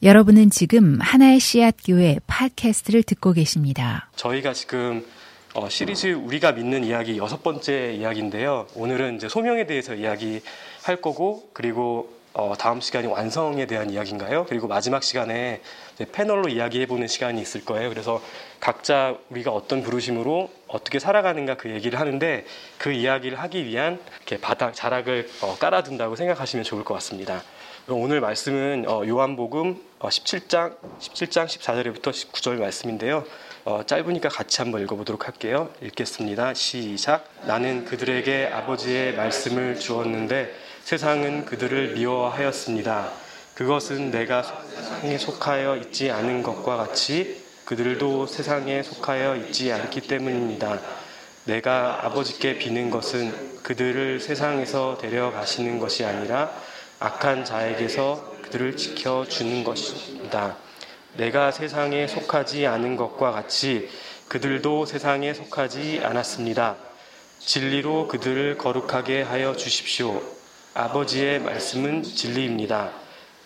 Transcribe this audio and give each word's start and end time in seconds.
여러분은 0.00 0.50
지금 0.50 1.00
하나의 1.00 1.40
씨앗 1.40 1.74
교회 1.84 2.20
팟캐스트를 2.28 3.02
듣고 3.02 3.32
계십니다. 3.32 4.08
저희가 4.14 4.52
지금 4.52 5.04
어, 5.54 5.68
시리즈 5.68 6.06
우리가 6.12 6.52
믿는 6.52 6.84
이야기 6.84 7.18
여섯 7.18 7.42
번째 7.42 7.94
이야기인데요. 7.94 8.68
오늘은 8.76 9.16
이제 9.16 9.28
소명에 9.28 9.66
대해서 9.66 9.94
이야기 9.96 10.40
할 10.84 11.00
거고 11.00 11.50
그리고 11.52 12.16
어, 12.32 12.54
다음 12.56 12.80
시간이 12.80 13.08
완성에 13.08 13.66
대한 13.66 13.90
이야기인가요? 13.90 14.46
그리고 14.48 14.68
마지막 14.68 15.02
시간에 15.02 15.62
패널로 16.12 16.48
이야기해보는 16.48 17.08
시간이 17.08 17.40
있을 17.40 17.64
거예요. 17.64 17.88
그래서 17.88 18.22
각자 18.60 19.16
우리가 19.30 19.50
어떤 19.50 19.82
부르심으로 19.82 20.48
어떻게 20.68 21.00
살아가는가 21.00 21.56
그 21.56 21.70
얘기를 21.70 21.98
하는데 21.98 22.44
그 22.76 22.92
이야기를 22.92 23.36
하기 23.40 23.64
위한 23.64 23.98
이렇게 24.18 24.40
바닥 24.40 24.74
자락을 24.74 25.28
어, 25.40 25.56
깔아둔다고 25.58 26.14
생각하시면 26.14 26.62
좋을 26.62 26.84
것 26.84 26.94
같습니다. 26.94 27.42
오늘 27.90 28.20
말씀은 28.20 28.84
어, 28.86 29.02
요한복음 29.06 29.80
17장 30.00 30.76
17장 31.00 31.46
14절부터 31.46 32.10
19절 32.10 32.58
말씀인데요. 32.58 33.24
어, 33.64 33.80
짧으니까 33.86 34.28
같이 34.28 34.60
한번 34.60 34.82
읽어보도록 34.82 35.26
할게요. 35.26 35.70
읽겠습니다. 35.80 36.52
시작. 36.52 37.30
나는 37.46 37.86
그들에게 37.86 38.50
아버지의 38.52 39.14
말씀을 39.14 39.80
주었는데 39.80 40.52
세상은 40.82 41.46
그들을 41.46 41.94
미워하였습니다. 41.94 43.10
그것은 43.54 44.10
내가 44.10 44.42
세상에 44.42 45.16
속하여 45.16 45.76
있지 45.78 46.10
않은 46.10 46.42
것과 46.42 46.76
같이 46.76 47.42
그들도 47.64 48.26
세상에 48.26 48.82
속하여 48.82 49.36
있지 49.36 49.72
않기 49.72 50.02
때문입니다. 50.02 50.78
내가 51.46 52.04
아버지께 52.04 52.58
비는 52.58 52.90
것은 52.90 53.62
그들을 53.62 54.20
세상에서 54.20 54.98
데려가시는 55.00 55.78
것이 55.78 56.04
아니라 56.04 56.52
악한 57.00 57.44
자에게서 57.44 58.34
그들을 58.42 58.76
지켜 58.76 59.24
주는 59.24 59.62
것입니다. 59.62 60.56
내가 61.16 61.52
세상에 61.52 62.06
속하지 62.06 62.66
않은 62.66 62.96
것과 62.96 63.30
같이 63.30 63.88
그들도 64.28 64.84
세상에 64.84 65.32
속하지 65.32 66.00
않았습니다. 66.02 66.76
진리로 67.38 68.08
그들을 68.08 68.58
거룩하게 68.58 69.22
하여 69.22 69.54
주십시오. 69.54 70.20
아버지의 70.74 71.40
말씀은 71.40 72.02
진리입니다. 72.02 72.90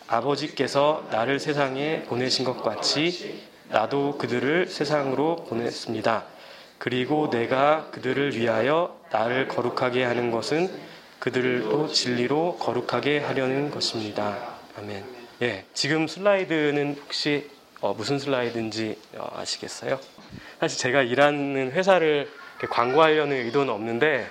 아버지께서 0.07 1.07
나를 1.11 1.39
세상에 1.39 2.05
보내신 2.05 2.45
것 2.45 2.63
같이 2.63 3.43
나도 3.69 4.19
그들을 4.19 4.67
세상으로 4.67 5.45
보냈습니다. 5.49 6.25
그리고 6.79 7.31
내가 7.31 7.91
그들을 7.91 8.37
위하여 8.37 8.99
나를 9.11 9.49
거룩하게 9.49 10.05
하는 10.05 10.31
것은 10.31 10.71
그들도 11.23 11.87
진리로 11.87 12.57
거룩하게 12.59 13.21
하려는 13.21 13.71
것입니다. 13.71 14.57
아멘. 14.77 15.05
예, 15.43 15.65
지금 15.73 16.09
슬라이드는 16.09 16.97
혹시 17.01 17.49
어, 17.81 17.95
무슨 17.95 18.19
슬라이드인지 18.19 18.99
어, 19.15 19.31
아시겠어요? 19.37 20.01
사실 20.59 20.81
제가 20.81 21.03
일하는 21.03 21.71
회사를 21.71 22.29
광고하려는 22.69 23.37
의도는 23.37 23.73
없는데 23.73 24.27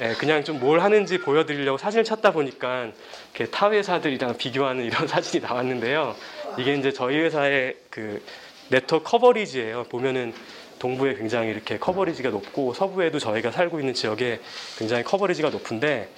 예, 0.00 0.14
그냥 0.14 0.42
좀 0.42 0.58
뭘 0.58 0.80
하는지 0.80 1.18
보여드리려고 1.18 1.76
사진을 1.76 2.02
찾다 2.02 2.32
보니까 2.32 2.92
타 3.50 3.70
회사들이랑 3.70 4.38
비교하는 4.38 4.86
이런 4.86 5.06
사진이 5.08 5.44
나왔는데요. 5.44 6.16
이게 6.56 6.74
이제 6.76 6.94
저희 6.94 7.18
회사의 7.18 7.76
그 7.90 8.24
네트워크 8.70 9.04
커버리지예요. 9.10 9.84
보면은 9.90 10.32
동부에 10.82 11.14
굉장히 11.14 11.48
이렇게 11.48 11.78
커버리지가 11.78 12.30
높고 12.30 12.74
서부에도 12.74 13.20
저희가 13.20 13.52
살고 13.52 13.78
있는 13.78 13.94
지역에 13.94 14.40
굉장히 14.76 15.04
커버리지가 15.04 15.50
높은데 15.50 16.08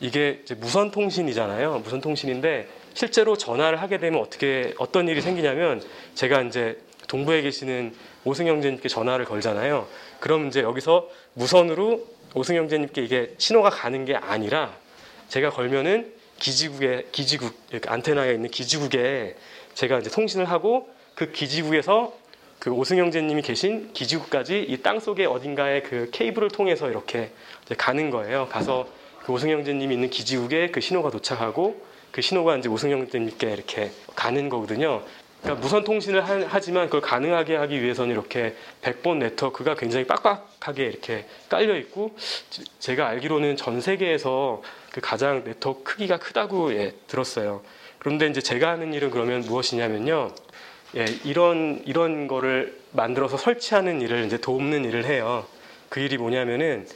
이게 0.00 0.42
무선 0.56 0.90
통신이잖아요. 0.90 1.80
무선 1.80 2.00
통신인데 2.00 2.66
실제로 2.94 3.36
전화를 3.36 3.82
하게 3.82 3.98
되면 3.98 4.22
어떻게 4.22 4.72
어떤 4.78 5.06
일이 5.08 5.20
생기냐면 5.20 5.82
제가 6.14 6.40
이제 6.42 6.80
동부에 7.08 7.42
계시는 7.42 7.94
오승 8.24 8.46
형제님께 8.46 8.88
전화를 8.88 9.26
걸잖아요. 9.26 9.86
그럼 10.18 10.48
이제 10.48 10.62
여기서 10.62 11.10
무선으로 11.34 12.02
오승 12.34 12.56
형제님께 12.56 13.04
이게 13.04 13.34
신호가 13.36 13.68
가는 13.68 14.06
게 14.06 14.14
아니라 14.14 14.74
제가 15.28 15.50
걸면은 15.50 16.10
기지국에 16.38 17.08
기지국 17.12 17.54
안테나에 17.86 18.32
있는 18.32 18.50
기지국에 18.50 19.36
제가 19.74 19.98
이제 19.98 20.08
통신을 20.08 20.46
하고 20.46 20.88
그 21.14 21.32
기지국에서 21.32 22.14
그 22.58 22.70
오승 22.70 22.98
형제님이 22.98 23.42
계신 23.42 23.92
기지국까지 23.92 24.64
이 24.68 24.82
땅 24.82 25.00
속에 25.00 25.26
어딘가에 25.26 25.82
그 25.82 26.08
케이블을 26.12 26.48
통해서 26.48 26.88
이렇게 26.88 27.30
가는 27.76 28.10
거예요. 28.10 28.48
가서 28.50 28.88
그 29.24 29.32
오승 29.32 29.50
형제님이 29.50 29.94
있는 29.94 30.10
기지국에 30.10 30.70
그 30.70 30.80
신호가 30.80 31.10
도착하고 31.10 31.84
그 32.12 32.22
신호가 32.22 32.56
이제 32.56 32.68
오승 32.68 32.90
형제님께 32.90 33.52
이렇게 33.52 33.90
가는 34.14 34.48
거거든요. 34.48 35.02
그러니까 35.42 35.62
무선 35.62 35.84
통신을 35.84 36.24
하지만 36.48 36.86
그걸 36.86 37.02
가능하게 37.02 37.56
하기 37.56 37.82
위해서는 37.82 38.12
이렇게 38.12 38.56
백번 38.80 39.18
네트워크가 39.18 39.74
굉장히 39.74 40.06
빡빡하게 40.06 40.84
이렇게 40.86 41.26
깔려 41.48 41.76
있고 41.76 42.16
제가 42.80 43.06
알기로는 43.08 43.56
전 43.56 43.80
세계에서 43.80 44.62
그 44.92 45.00
가장 45.00 45.44
네트워크 45.44 45.82
크기가 45.84 46.18
크다고 46.18 46.72
예, 46.72 46.94
들었어요. 47.06 47.62
그런데 47.98 48.26
이제 48.28 48.40
제가 48.40 48.70
하는 48.70 48.94
일은 48.94 49.10
그러면 49.10 49.42
무엇이냐면요. 49.42 50.30
예, 50.96 51.04
이런 51.24 51.82
이런 51.84 52.26
거를 52.26 52.78
만들어서 52.92 53.36
설치하는 53.36 54.00
일을 54.00 54.24
이제 54.24 54.38
돕는 54.38 54.86
일을 54.86 55.04
해요. 55.04 55.44
그 55.90 56.00
일이 56.00 56.16
뭐냐면은 56.16 56.86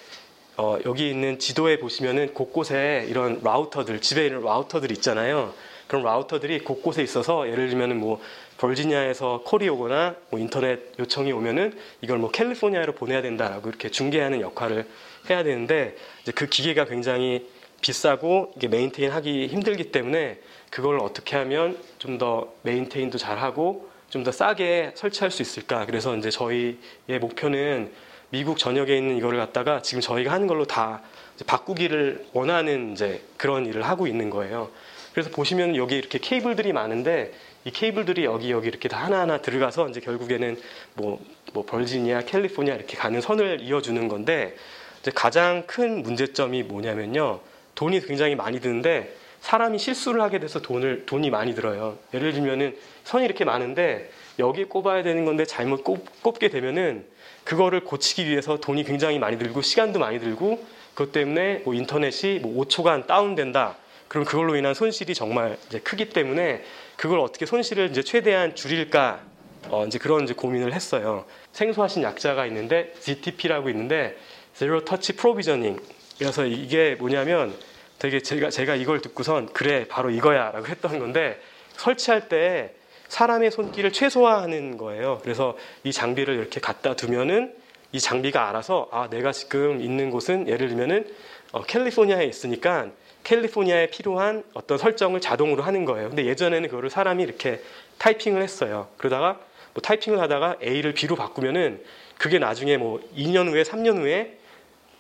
어, 0.56 0.78
여기 0.86 1.10
있는 1.10 1.38
지도에 1.38 1.78
보시면은 1.78 2.32
곳곳에 2.32 3.06
이런 3.10 3.40
라우터들 3.42 4.00
집에 4.00 4.26
있는 4.26 4.42
라우터들 4.42 4.90
있잖아요. 4.92 5.52
그런 5.86 6.02
라우터들이 6.02 6.60
곳곳에 6.60 7.02
있어서 7.02 7.46
예를 7.46 7.68
들면은 7.68 8.00
뭐 8.00 8.20
버지니아에서 8.56 9.42
콜이 9.44 9.68
오거나 9.68 10.16
뭐 10.30 10.40
인터넷 10.40 10.98
요청이 10.98 11.32
오면은 11.32 11.76
이걸 12.00 12.18
뭐 12.18 12.30
캘리포니아로 12.30 12.94
보내야 12.94 13.20
된다라고 13.20 13.68
이렇게 13.68 13.90
중계하는 13.90 14.40
역할을 14.40 14.86
해야 15.28 15.42
되는데 15.42 15.94
이제 16.22 16.32
그 16.32 16.46
기계가 16.46 16.86
굉장히 16.86 17.50
비싸고 17.82 18.52
이게 18.56 18.68
maintain 18.68 19.10
하기 19.10 19.48
힘들기 19.48 19.92
때문에 19.92 20.38
그걸 20.70 21.00
어떻게 21.00 21.36
하면 21.36 21.76
좀 21.98 22.16
더 22.16 22.52
maintain도 22.62 23.18
잘하고 23.18 23.89
좀 24.10 24.24
더 24.24 24.32
싸게 24.32 24.92
설치할 24.96 25.30
수 25.30 25.40
있을까. 25.40 25.86
그래서 25.86 26.16
이제 26.16 26.30
저희의 26.30 26.76
목표는 27.20 27.90
미국 28.30 28.58
전역에 28.58 28.96
있는 28.96 29.16
이거를 29.16 29.38
갖다가 29.38 29.82
지금 29.82 30.00
저희가 30.00 30.32
하는 30.32 30.46
걸로 30.46 30.64
다 30.64 31.00
바꾸기를 31.46 32.26
원하는 32.32 32.92
이제 32.92 33.22
그런 33.36 33.66
일을 33.66 33.82
하고 33.82 34.06
있는 34.06 34.28
거예요. 34.28 34.70
그래서 35.12 35.30
보시면 35.30 35.76
여기 35.76 35.96
이렇게 35.96 36.18
케이블들이 36.18 36.72
많은데 36.72 37.32
이 37.64 37.70
케이블들이 37.70 38.24
여기 38.24 38.50
여기 38.50 38.68
이렇게 38.68 38.88
다 38.88 38.98
하나하나 39.04 39.38
들어가서 39.38 39.88
이제 39.88 40.00
결국에는 40.00 40.60
뭐, 40.94 41.20
뭐 41.52 41.64
벌지니아, 41.64 42.22
캘리포니아 42.22 42.74
이렇게 42.74 42.96
가는 42.96 43.20
선을 43.20 43.60
이어주는 43.62 44.08
건데 44.08 44.56
이제 45.00 45.10
가장 45.14 45.64
큰 45.66 46.02
문제점이 46.02 46.64
뭐냐면요. 46.64 47.40
돈이 47.74 48.00
굉장히 48.06 48.34
많이 48.34 48.60
드는데 48.60 49.14
사람이 49.40 49.78
실수를 49.78 50.20
하게 50.20 50.38
돼서 50.38 50.60
돈을 50.60 51.06
돈이 51.06 51.30
많이 51.30 51.54
들어요. 51.54 51.98
예를 52.14 52.32
들면은 52.32 52.76
선이 53.04 53.24
이렇게 53.24 53.44
많은데 53.44 54.10
여기 54.38 54.64
꼽아야 54.64 55.02
되는 55.02 55.24
건데 55.24 55.44
잘못 55.44 55.84
꼽, 55.84 56.38
게 56.38 56.48
되면은 56.48 57.04
그거를 57.44 57.84
고치기 57.84 58.28
위해서 58.28 58.58
돈이 58.58 58.84
굉장히 58.84 59.18
많이 59.18 59.38
들고 59.38 59.62
시간도 59.62 59.98
많이 59.98 60.20
들고 60.20 60.64
그것 60.94 61.12
때문에 61.12 61.62
뭐 61.64 61.74
인터넷이 61.74 62.38
뭐 62.40 62.64
5초간 62.64 63.06
다운된다. 63.06 63.76
그럼 64.08 64.24
그걸로 64.24 64.56
인한 64.56 64.74
손실이 64.74 65.14
정말 65.14 65.56
이제 65.68 65.78
크기 65.78 66.10
때문에 66.10 66.62
그걸 66.96 67.20
어떻게 67.20 67.46
손실을 67.46 67.90
이제 67.90 68.02
최대한 68.02 68.54
줄일까 68.54 69.20
어 69.68 69.84
이제 69.86 69.98
그런 69.98 70.24
이제 70.24 70.34
고민을 70.34 70.72
했어요. 70.72 71.24
생소하신 71.52 72.02
약자가 72.02 72.46
있는데 72.46 72.92
ZTP라고 72.98 73.70
있는데 73.70 74.16
Zero 74.54 74.84
Touch 74.84 75.12
Provisioning. 75.14 75.80
그래서 76.18 76.44
이게 76.44 76.96
뭐냐면 76.98 77.54
되게 78.00 78.20
제가 78.20 78.48
제가 78.50 78.74
이걸 78.76 79.00
듣고선 79.02 79.52
그래 79.52 79.86
바로 79.86 80.10
이거야라고 80.10 80.66
했던 80.66 80.98
건데 80.98 81.38
설치할 81.72 82.28
때 82.28 82.74
사람의 83.08 83.50
손길을 83.50 83.92
최소화하는 83.92 84.78
거예요. 84.78 85.20
그래서 85.22 85.56
이 85.84 85.92
장비를 85.92 86.34
이렇게 86.34 86.60
갖다 86.60 86.96
두면은 86.96 87.54
이 87.92 88.00
장비가 88.00 88.48
알아서 88.48 88.88
아 88.90 89.08
내가 89.10 89.32
지금 89.32 89.82
있는 89.82 90.10
곳은 90.10 90.48
예를 90.48 90.68
들면은 90.68 91.06
어, 91.52 91.62
캘리포니아에 91.62 92.24
있으니까 92.24 92.88
캘리포니아에 93.24 93.88
필요한 93.88 94.44
어떤 94.54 94.78
설정을 94.78 95.20
자동으로 95.20 95.62
하는 95.62 95.84
거예요. 95.84 96.08
근데 96.08 96.24
예전에는 96.24 96.70
그거를 96.70 96.88
사람이 96.88 97.22
이렇게 97.22 97.60
타이핑을 97.98 98.42
했어요. 98.42 98.88
그러다가 98.96 99.38
뭐 99.74 99.82
타이핑을 99.82 100.18
하다가 100.20 100.56
A를 100.62 100.94
B로 100.94 101.16
바꾸면은 101.16 101.84
그게 102.16 102.38
나중에 102.38 102.78
뭐 102.78 103.00
2년 103.14 103.48
후에 103.48 103.62
3년 103.62 103.98
후에 103.98 104.39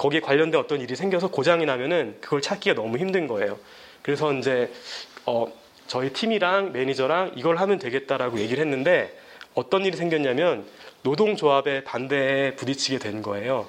거기에 0.00 0.20
관련된 0.20 0.58
어떤 0.58 0.80
일이 0.80 0.96
생겨서 0.96 1.28
고장이 1.28 1.66
나면은 1.66 2.16
그걸 2.22 2.40
찾기가 2.40 2.74
너무 2.74 2.96
힘든 2.96 3.26
거예요. 3.26 3.58
그래서 4.00 4.32
이제 4.32 4.72
어, 5.26 5.46
저희 5.86 6.10
팀이랑 6.14 6.72
매니저랑 6.72 7.32
이걸 7.36 7.56
하면 7.58 7.78
되겠다라고 7.78 8.38
얘기를 8.38 8.64
했는데 8.64 9.14
어떤 9.54 9.84
일이 9.84 9.98
생겼냐면 9.98 10.64
노동조합의 11.02 11.84
반대에 11.84 12.56
부딪히게 12.56 12.98
된 12.98 13.20
거예요. 13.20 13.66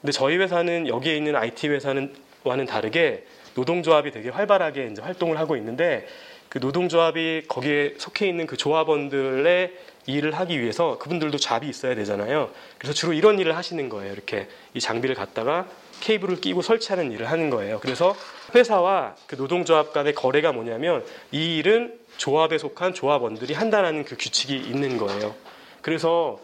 근데 0.00 0.12
저희 0.12 0.36
회사는 0.36 0.86
여기에 0.86 1.16
있는 1.16 1.34
IT 1.34 1.68
회사는 1.70 2.14
와는 2.44 2.66
다르게 2.66 3.26
노동조합이 3.56 4.12
되게 4.12 4.28
활발하게 4.28 4.90
이제 4.92 5.02
활동을 5.02 5.40
하고 5.40 5.56
있는데 5.56 6.06
그 6.48 6.58
노동조합이 6.58 7.46
거기에 7.48 7.94
속해 7.98 8.28
있는 8.28 8.46
그 8.46 8.56
조합원들의 8.56 9.72
일을 10.08 10.34
하기 10.34 10.60
위해서 10.60 10.96
그분들도 10.98 11.36
잡이 11.36 11.68
있어야 11.68 11.94
되잖아요. 11.94 12.50
그래서 12.78 12.94
주로 12.94 13.12
이런 13.12 13.38
일을 13.38 13.54
하시는 13.56 13.88
거예요. 13.90 14.12
이렇게 14.12 14.48
이 14.72 14.80
장비를 14.80 15.14
갖다가 15.14 15.66
케이블을 16.00 16.40
끼고 16.40 16.62
설치하는 16.62 17.12
일을 17.12 17.30
하는 17.30 17.50
거예요. 17.50 17.78
그래서 17.80 18.16
회사와 18.54 19.16
그 19.26 19.36
노동조합 19.36 19.92
간의 19.92 20.14
거래가 20.14 20.52
뭐냐면 20.52 21.04
이 21.30 21.58
일은 21.58 21.98
조합에 22.16 22.56
속한 22.56 22.94
조합원들이 22.94 23.52
한다라는 23.52 24.04
그 24.04 24.16
규칙이 24.18 24.56
있는 24.56 24.96
거예요. 24.96 25.34
그래서 25.82 26.40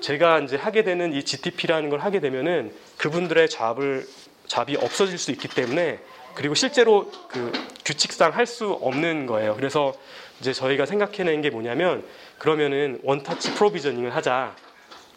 제가 0.00 0.38
이제 0.40 0.56
하게 0.56 0.84
되는 0.84 1.12
이 1.12 1.24
GTP라는 1.24 1.90
걸 1.90 1.98
하게 1.98 2.20
되면은 2.20 2.72
그분들의 2.98 3.48
잡을 3.48 4.06
잡이 4.46 4.76
없어질 4.76 5.18
수 5.18 5.32
있기 5.32 5.48
때문에 5.48 5.98
그리고 6.34 6.54
실제로 6.54 7.10
그 7.28 7.50
규칙상 7.84 8.32
할 8.34 8.46
수 8.46 8.70
없는 8.80 9.26
거예요. 9.26 9.56
그래서 9.56 9.92
이제 10.40 10.52
저희가 10.52 10.86
생각해낸 10.86 11.42
게 11.42 11.50
뭐냐면 11.50 12.04
그러면은 12.38 13.00
원터치 13.02 13.54
프로비저닝을 13.54 14.14
하자. 14.14 14.54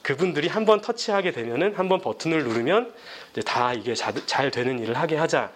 그분들이 0.04 0.48
한 0.48 0.66
번 0.66 0.82
터치하게 0.82 1.32
되면은 1.32 1.76
한 1.76 1.88
번 1.90 2.02
버튼을 2.02 2.44
누르면 2.44 2.92
이제 3.32 3.42
다 3.42 3.74
이게 3.74 3.94
자, 3.94 4.12
잘 4.26 4.50
되는 4.50 4.80
일을 4.80 4.98
하게 4.98 5.16
하자 5.16 5.52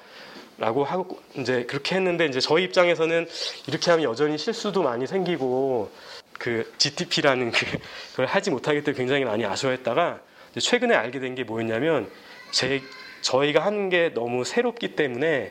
라고 0.57 0.83
하고 0.83 1.19
이제 1.35 1.65
그렇게 1.65 1.95
했는데 1.95 2.25
이제 2.25 2.39
저희 2.39 2.63
입장에서는 2.63 3.27
이렇게 3.67 3.91
하면 3.91 4.05
여전히 4.05 4.37
실수도 4.37 4.83
많이 4.83 5.07
생기고 5.07 5.91
그 6.33 6.71
GTP라는 6.77 7.51
그걸 8.11 8.25
하지 8.27 8.51
못하기 8.51 8.83
때문에 8.83 8.97
굉장히 8.97 9.25
많이 9.25 9.45
아쉬워했다가 9.45 10.19
최근에 10.59 10.95
알게 10.95 11.19
된 11.19 11.35
게 11.35 11.43
뭐였냐면 11.43 12.09
제 12.51 12.81
저희가 13.21 13.65
하는 13.65 13.89
게 13.89 14.11
너무 14.13 14.45
새롭기 14.45 14.95
때문에 14.95 15.49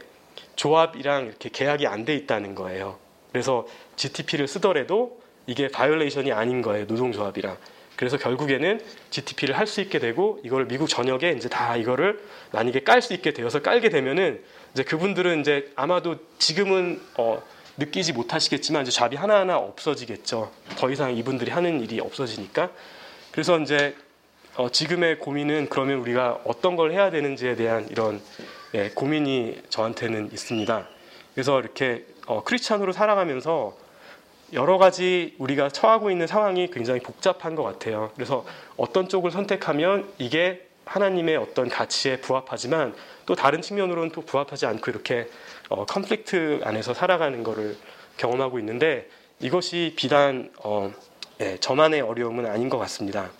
조합이랑 0.57 1.27
이렇게 1.27 1.49
계약이 1.51 1.87
안 1.89 2.05
돼 2.05 2.15
있다는 2.15 2.55
거예요. 2.55 2.99
그래서 3.33 3.67
GTP를 3.97 4.47
쓰더라도 4.47 5.21
이게 5.47 5.69
violation이 5.69 6.33
아닌 6.33 6.63
거예요. 6.63 6.87
노동조합이랑. 6.87 7.57
그래서 7.97 8.17
결국에는 8.19 8.81
GTP를 9.11 9.57
할 9.57 9.67
수 9.67 9.81
있게 9.81 9.99
되고 9.99 10.41
이걸 10.45 10.67
미국 10.67 10.89
전역에 10.89 11.31
이제 11.31 11.49
다 11.49 11.77
이거를 11.77 12.21
만약에 12.53 12.81
깔 12.81 13.01
수 13.03 13.15
있게 13.15 13.33
되어서 13.33 13.63
깔게 13.63 13.89
되면은 13.89 14.43
이제 14.73 14.83
그분들은 14.83 15.41
이제 15.41 15.71
아마도 15.77 16.17
지금은 16.39 17.01
어 17.19 17.41
느끼지 17.77 18.13
못하시겠지만 18.13 18.83
이제 18.83 18.91
job이 18.91 19.17
하나하나 19.17 19.59
없어지겠죠. 19.59 20.51
더 20.77 20.91
이상 20.91 21.15
이분들이 21.17 21.51
하는 21.51 21.81
일이 21.81 22.01
없어지니까. 22.01 22.71
그래서 23.31 23.59
이제 23.61 23.95
어 24.57 24.69
지금의 24.71 25.19
고민은 25.19 25.69
그러면 25.69 25.99
우리가 25.99 26.41
어떤 26.45 26.77
걸 26.77 26.93
해야 26.93 27.11
되는지에 27.11 27.55
대한 27.57 27.89
이런 27.91 28.21
예, 28.75 28.91
고민이 28.91 29.63
저한테는 29.69 30.31
있습니다. 30.33 30.89
그래서 31.35 31.61
이렇게 31.61 32.05
어 32.27 32.43
크리스찬으로 32.43 32.93
살아가면서 32.93 33.77
여러 34.55 34.79
가지 34.79 35.35
우리가 35.39 35.69
처하고 35.69 36.11
있는 36.11 36.27
상황이 36.27 36.71
굉장히 36.71 37.01
복잡한 37.01 37.57
것 37.57 37.65
같아요. 37.65 38.13
그래서 38.15 38.47
어떤 38.77 39.09
쪽을 39.09 39.33
선택하면 39.33 40.09
이게 40.19 40.67
하나님의 40.87 41.37
어떤 41.37 41.69
가치에 41.69 42.21
부합하지만 42.21 42.95
또 43.27 43.35
다른 43.35 43.63
측면으로는 43.63 44.11
또 44.11 44.21
부합하지 44.21 44.67
않고 44.67 44.91
이렇게 44.91 45.29
어, 45.69 45.85
컨플릭트 45.87 46.61
안에서 46.63 46.95
살아가는 46.95 47.43
것을 47.43 47.77
경험하고 48.17 48.59
있는데 48.61 49.09
이것이 49.41 49.95
비단 49.97 50.51
어, 50.63 50.93
예, 51.41 51.57
저만의 51.59 52.03
어려움은 52.03 52.47
아닌 52.47 52.69
것 52.69 52.79
같습니다. 52.79 53.31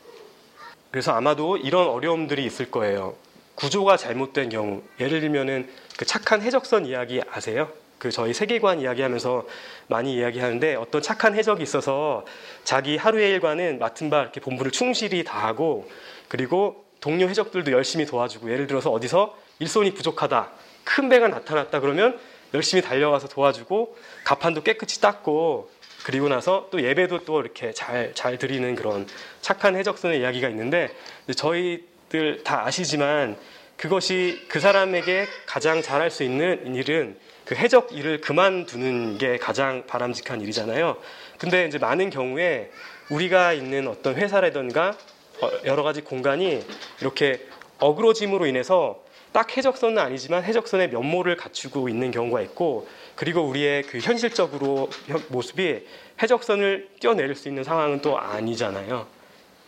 그래서 0.91 1.13
아마도 1.13 1.57
이런 1.57 1.89
어려움들이 1.89 2.45
있을 2.45 2.71
거예요. 2.71 3.15
구조가 3.55 3.97
잘못된 3.97 4.49
경우, 4.49 4.83
예를 4.99 5.21
들면은 5.21 5.71
그 5.97 6.05
착한 6.05 6.43
해적선 6.43 6.87
이야기 6.87 7.21
아세요? 7.31 7.71
그 8.05 8.11
저희 8.11 8.35
세계관 8.35 8.83
이야기하면서 8.83 9.47
많이 9.87 10.17
이야기하는데 10.17 10.75
어떤 10.75 11.01
착한 11.01 11.35
해적이 11.35 11.63
있어서 11.63 12.27
자기 12.63 12.99
하루의 12.99 13.31
일과는 13.31 13.79
맡은 13.79 14.11
바 14.11 14.21
이렇게 14.21 14.43
본부를 14.43 14.73
충실히 14.73 15.25
다하고 15.25 15.91
그리고 16.29 16.85
동료 17.01 17.27
해적들도 17.31 17.73
열심히 17.73 18.05
도와주고 18.05 18.53
예를 18.53 18.67
들어서 18.67 18.91
어디서 18.91 19.35
일손이 19.59 19.95
부족하다 19.95 20.51
큰 20.85 21.09
배가 21.09 21.29
나타났다 21.29 21.81
그러면 21.81 22.21
열심히 22.53 22.83
달려가서 22.83 23.29
도와주고 23.29 23.97
가판도 24.25 24.65
깨끗이 24.65 25.01
닦고 25.01 25.71
그리고 26.05 26.29
나서 26.29 26.69
또 26.71 26.83
예배도 26.83 27.25
또 27.25 27.41
이렇게 27.41 27.73
잘, 27.73 28.13
잘 28.13 28.37
드리는 28.37 28.75
그런 28.75 29.07
착한 29.41 29.77
해적선의 29.77 30.21
이야기가 30.21 30.51
있는데 30.51 30.91
저희들 31.35 32.43
다 32.45 32.67
아시지만 32.67 33.39
그것이 33.79 34.45
그 34.49 34.61
사람에게 34.61 35.27
가장 35.47 35.81
잘할 35.81 36.11
수 36.11 36.23
있는 36.23 36.75
일은 36.75 37.17
그 37.45 37.55
해적 37.55 37.93
일을 37.93 38.21
그만두는 38.21 39.19
게 39.19 39.37
가장 39.37 39.85
바람직한 39.87 40.41
일이잖아요. 40.41 40.97
근데 41.39 41.67
이제 41.67 41.79
많은 41.79 42.11
경우에 42.11 42.71
우리가 43.11 43.53
있는 43.53 43.87
어떤 43.87 44.15
회사라든가 44.15 44.97
어, 45.41 45.51
여러 45.65 45.83
가지 45.83 46.01
공간이 46.01 46.65
이렇게 47.01 47.47
어그러짐으로 47.79 48.47
인해서 48.47 49.03
딱 49.33 49.57
해적선은 49.57 49.99
아니지만 49.99 50.45
해적선의 50.45 50.91
면모를 50.91 51.37
갖추고 51.37 51.89
있는 51.89 52.13
경우가 52.13 52.41
있고 52.43 52.89
그리고 53.17 53.43
우리의 53.43 53.83
그 53.83 53.99
현실적으로 53.99 54.89
모습이 55.29 55.87
해적선을 56.23 56.89
뛰어내릴 57.01 57.35
수 57.35 57.49
있는 57.49 57.65
상황은 57.65 58.01
또 58.01 58.17
아니잖아요. 58.17 59.07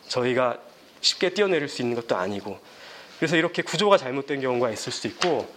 저희가 0.06 0.58
쉽게 1.00 1.30
뛰어내릴 1.30 1.68
수 1.68 1.82
있는 1.82 1.96
것도 1.96 2.16
아니고 2.16 2.58
그래서 3.18 3.36
이렇게 3.36 3.62
구조가 3.62 3.96
잘못된 3.96 4.40
경우가 4.40 4.70
있을 4.70 4.92
수 4.92 5.08
있고 5.08 5.48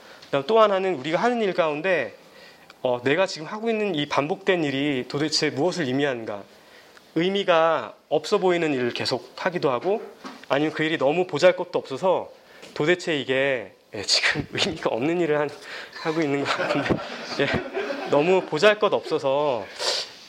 또 0.46 0.60
하나는 0.60 0.96
우리가 0.96 1.18
하는 1.18 1.42
일 1.42 1.54
가운데 1.54 2.16
어, 2.82 3.02
내가 3.04 3.26
지금 3.26 3.48
하고 3.48 3.70
있는 3.70 3.96
이 3.96 4.08
반복된 4.08 4.64
일이 4.64 5.06
도대체 5.08 5.50
무엇을 5.50 5.86
의미하는가? 5.86 6.44
의미가 7.16 7.94
없어 8.08 8.38
보이는 8.38 8.74
일을 8.74 8.92
계속 8.92 9.34
하기도 9.36 9.72
하고 9.72 10.02
아니면 10.48 10.72
그 10.74 10.84
일이 10.84 10.98
너무 10.98 11.28
보잘것도 11.28 11.78
없어서 11.78 12.30
도대체 12.74 13.20
이게 13.20 13.74
예, 13.94 14.04
지금 14.04 14.48
의미가 14.54 14.90
없는 14.92 15.20
일을 15.20 15.40
한, 15.40 15.50
하고 16.02 16.22
있는 16.22 16.44
것 16.44 16.58
같은데 16.58 16.96
예, 17.40 18.10
너무 18.10 18.42
보잘것 18.42 18.94
없어서 18.94 19.66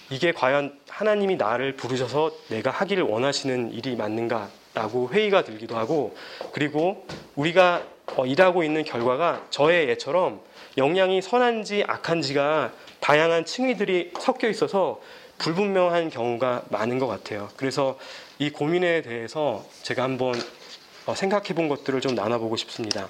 이게 0.08 0.32
과연 0.32 0.78
하나님이 0.88 1.36
나를 1.36 1.76
부르셔서 1.76 2.32
내가 2.48 2.70
하기를 2.70 3.04
원하시는 3.04 3.72
일이 3.72 3.96
맞는가라고 3.96 5.10
회의가 5.12 5.44
들기도 5.44 5.76
하고 5.76 6.16
그리고 6.52 7.06
우리가 7.36 7.82
어, 7.99 7.99
일하고 8.26 8.62
있는 8.62 8.84
결과가 8.84 9.46
저의 9.50 9.88
예처럼 9.88 10.40
영향이 10.76 11.22
선한지 11.22 11.84
악한지가 11.86 12.72
다양한 13.00 13.44
층위들이 13.44 14.12
섞여 14.20 14.48
있어서 14.48 15.00
불분명한 15.38 16.10
경우가 16.10 16.64
많은 16.68 16.98
것 16.98 17.06
같아요. 17.06 17.48
그래서 17.56 17.98
이 18.38 18.50
고민에 18.50 19.02
대해서 19.02 19.64
제가 19.82 20.02
한번 20.02 20.34
어, 21.06 21.14
생각해 21.14 21.54
본 21.54 21.68
것들을 21.68 22.00
좀 22.00 22.14
나눠보고 22.14 22.56
싶습니다. 22.56 23.08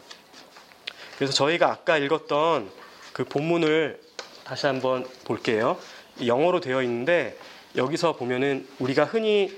그래서 1.17 1.33
저희가 1.33 1.71
아까 1.71 1.99
읽었던 1.99 2.71
그 3.13 3.25
본문을 3.25 4.01
다시 4.45 4.67
한번 4.67 5.07
볼게요. 5.25 5.77
영어로 6.25 6.61
되어 6.61 6.83
있는데 6.83 7.37
여기서 7.77 8.15
보면은 8.15 8.67
우리가 8.79 9.05
흔히 9.05 9.53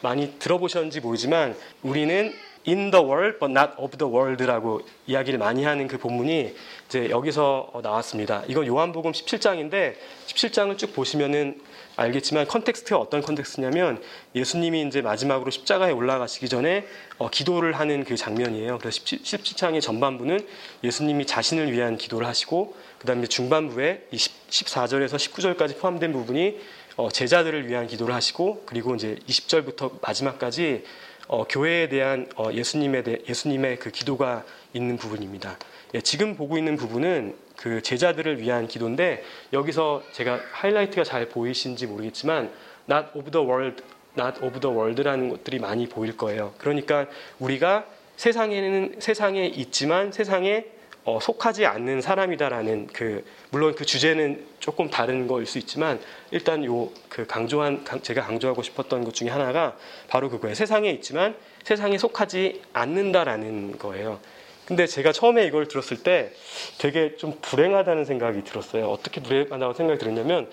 많이 0.00 0.38
들어보셨는지 0.38 1.00
모르지만 1.00 1.56
우리는 1.82 2.32
in 2.66 2.90
the 2.90 3.04
world 3.04 3.38
but 3.38 3.50
not 3.50 3.72
of 3.78 3.96
the 3.96 4.12
world라고 4.12 4.82
이야기를 5.06 5.38
많이 5.38 5.64
하는 5.64 5.88
그 5.88 5.98
본문이 5.98 6.54
이제 6.86 7.10
여기서 7.10 7.70
어, 7.72 7.80
나왔습니다. 7.80 8.42
이건 8.48 8.66
요한복음 8.66 9.12
17장인데 9.12 9.94
17장을 10.26 10.76
쭉 10.78 10.92
보시면은 10.92 11.60
알겠지만 11.96 12.46
context가 12.46 12.98
어떤 12.98 13.20
context냐면 13.20 14.02
예수님이 14.34 14.82
이제 14.82 15.02
마지막으로 15.02 15.50
십자가에 15.50 15.92
올라가시기 15.92 16.48
전에 16.48 16.86
어, 17.18 17.28
기도를 17.28 17.72
하는 17.72 18.04
그 18.04 18.16
장면이에요. 18.16 18.78
그래서 18.78 19.00
17, 19.04 19.56
장의 19.56 19.80
전반부는 19.80 20.46
예수님이 20.84 21.26
자신을 21.26 21.72
위한 21.72 21.96
기도를 21.96 22.26
하시고 22.26 22.74
그다음에 22.98 23.26
중반부에 23.26 24.06
이 24.10 24.16
14절에서 24.16 25.16
19절까지 25.16 25.78
포함된 25.78 26.12
부분이 26.12 26.58
어, 26.96 27.10
제자들을 27.10 27.68
위한 27.68 27.86
기도를 27.86 28.14
하시고 28.14 28.64
그리고 28.66 28.94
이제 28.94 29.16
20절부터 29.28 30.00
마지막까지 30.02 30.84
어, 31.32 31.44
교회에 31.44 31.88
대한 31.88 32.26
어, 32.36 32.52
예수님에 32.52 33.02
대, 33.02 33.18
예수님의 33.26 33.78
그 33.78 33.90
기도가 33.90 34.44
있는 34.74 34.98
부분입니다. 34.98 35.56
예, 35.94 36.02
지금 36.02 36.36
보고 36.36 36.58
있는 36.58 36.76
부분은 36.76 37.34
그 37.56 37.80
제자들을 37.80 38.38
위한 38.38 38.68
기도인데 38.68 39.24
여기서 39.54 40.02
제가 40.12 40.40
하이라이트가 40.52 41.04
잘 41.04 41.30
보이신지 41.30 41.86
모르겠지만 41.86 42.52
not 42.90 43.06
of 43.14 43.30
the 43.30 43.46
world, 43.46 43.82
not 44.18 44.44
of 44.44 44.60
the 44.60 44.76
world라는 44.76 45.30
것들이 45.30 45.58
많이 45.58 45.88
보일 45.88 46.18
거예요. 46.18 46.52
그러니까 46.58 47.06
우리가 47.38 47.86
세상에는 48.16 48.96
세상에 48.98 49.46
있지만 49.46 50.12
세상에 50.12 50.66
어, 51.04 51.18
속하지 51.20 51.66
않는 51.66 52.00
사람이다라는 52.00 52.88
그 52.92 53.24
물론 53.50 53.74
그 53.74 53.84
주제는 53.84 54.46
조금 54.60 54.88
다른 54.88 55.26
거일 55.26 55.46
수 55.46 55.58
있지만 55.58 56.00
일단 56.30 56.64
요 56.64 56.92
그 57.12 57.26
강조한 57.26 57.84
제가 58.00 58.22
강조하고 58.22 58.62
싶었던 58.62 59.04
것 59.04 59.12
중에 59.12 59.28
하나가 59.28 59.76
바로 60.08 60.30
그거예요. 60.30 60.54
세상에 60.54 60.88
있지만 60.92 61.34
세상에 61.62 61.98
속하지 61.98 62.62
않는다라는 62.72 63.76
거예요. 63.76 64.18
근데 64.64 64.86
제가 64.86 65.12
처음에 65.12 65.44
이걸 65.44 65.68
들었을 65.68 66.02
때 66.02 66.32
되게 66.78 67.16
좀 67.16 67.36
불행하다는 67.42 68.06
생각이 68.06 68.44
들었어요. 68.44 68.88
어떻게 68.88 69.20
불행하다고 69.20 69.74
생각이 69.74 69.98
들었냐면 69.98 70.48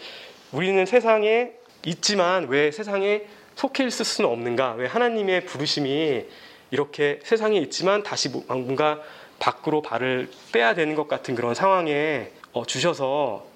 우리는 0.52 0.86
세상에 0.86 1.52
있지만 1.86 2.50
왜 2.50 2.72
세상에 2.72 3.22
속해 3.56 3.86
있을 3.86 4.04
수는 4.04 4.30
없는가? 4.30 4.74
왜 4.74 4.86
하나님의 4.88 5.46
부르심이 5.46 6.26
이렇게 6.72 7.22
세상에 7.24 7.58
있지만 7.60 8.04
다시 8.04 8.28
뭔가 8.28 9.00
밖으로 9.40 9.82
발을 9.82 10.30
빼야 10.52 10.76
되는 10.76 10.96
것 10.96 11.08
같은 11.08 11.36
그런 11.36 11.56
상황에 11.56 12.32
어, 12.52 12.66
주셔서 12.66 13.48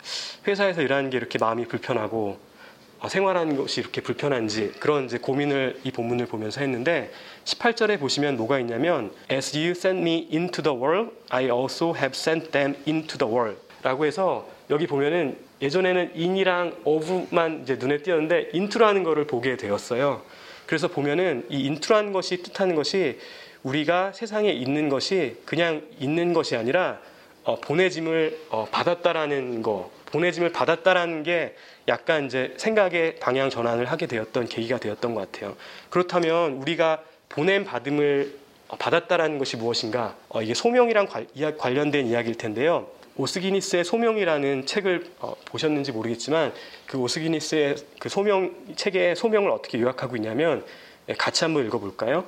회사에서 0.47 0.81
일하는 0.81 1.09
게 1.09 1.17
이렇게 1.17 1.37
마음이 1.37 1.67
불편하고 1.67 2.37
어, 2.99 3.09
생활하는 3.09 3.57
것이 3.57 3.81
이렇게 3.81 4.01
불편한지 4.01 4.71
그런 4.79 5.05
이제 5.05 5.17
고민을 5.17 5.81
이 5.83 5.91
본문을 5.91 6.27
보면서 6.27 6.61
했는데 6.61 7.11
18절에 7.45 7.99
보시면 7.99 8.37
뭐가 8.37 8.59
있냐면 8.59 9.11
As 9.29 9.57
you 9.57 9.71
sent 9.71 9.99
me 9.99 10.29
into 10.31 10.63
the 10.63 10.77
world, 10.77 11.11
I 11.29 11.49
also 11.49 11.93
have 11.93 12.11
sent 12.13 12.51
them 12.51 12.75
into 12.87 13.17
the 13.17 13.31
world 13.31 13.59
라고 13.81 14.05
해서 14.05 14.47
여기 14.69 14.87
보면은 14.87 15.37
예전에는 15.61 16.11
in이랑 16.15 16.77
of만 16.85 17.63
이제 17.63 17.75
눈에 17.75 17.97
띄었는데 17.97 18.51
into라는 18.53 19.03
것을 19.03 19.27
보게 19.27 19.57
되었어요. 19.57 20.21
그래서 20.65 20.87
보면은 20.87 21.45
이 21.49 21.67
into라는 21.67 22.13
것이 22.13 22.41
뜻하는 22.41 22.75
것이 22.75 23.19
우리가 23.63 24.11
세상에 24.13 24.51
있는 24.51 24.89
것이 24.89 25.37
그냥 25.45 25.83
있는 25.99 26.33
것이 26.33 26.55
아니라 26.55 26.99
어, 27.43 27.59
보내짐을 27.59 28.39
어, 28.49 28.67
받았다라는 28.71 29.61
거, 29.61 29.91
보내짐을 30.05 30.51
받았다라는 30.51 31.23
게 31.23 31.55
약간 31.87 32.25
이제 32.25 32.53
생각의 32.57 33.17
방향 33.19 33.49
전환을 33.49 33.85
하게 33.85 34.05
되었던 34.07 34.47
계기가 34.47 34.77
되었던 34.77 35.13
것 35.15 35.31
같아요. 35.31 35.55
그렇다면 35.89 36.53
우리가 36.53 37.03
보냄 37.29 37.65
받음을 37.65 38.37
어, 38.69 38.77
받았다라는 38.77 39.39
것이 39.39 39.57
무엇인가? 39.57 40.15
어, 40.29 40.41
이게 40.41 40.53
소명이랑 40.53 41.07
관련된 41.57 42.07
이야기일 42.07 42.35
텐데요. 42.37 42.87
오스기니스의 43.15 43.83
소명이라는 43.83 44.65
책을 44.65 45.05
어, 45.19 45.35
보셨는지 45.45 45.91
모르겠지만 45.91 46.53
그 46.87 46.97
오스기니스의 46.97 47.75
그 47.99 48.09
소명 48.09 48.55
책의 48.75 49.15
소명을 49.15 49.51
어떻게 49.51 49.79
요약하고 49.79 50.15
있냐면 50.15 50.65
예, 51.09 51.13
같이 51.13 51.43
한번 51.43 51.65
읽어볼까요? 51.65 52.25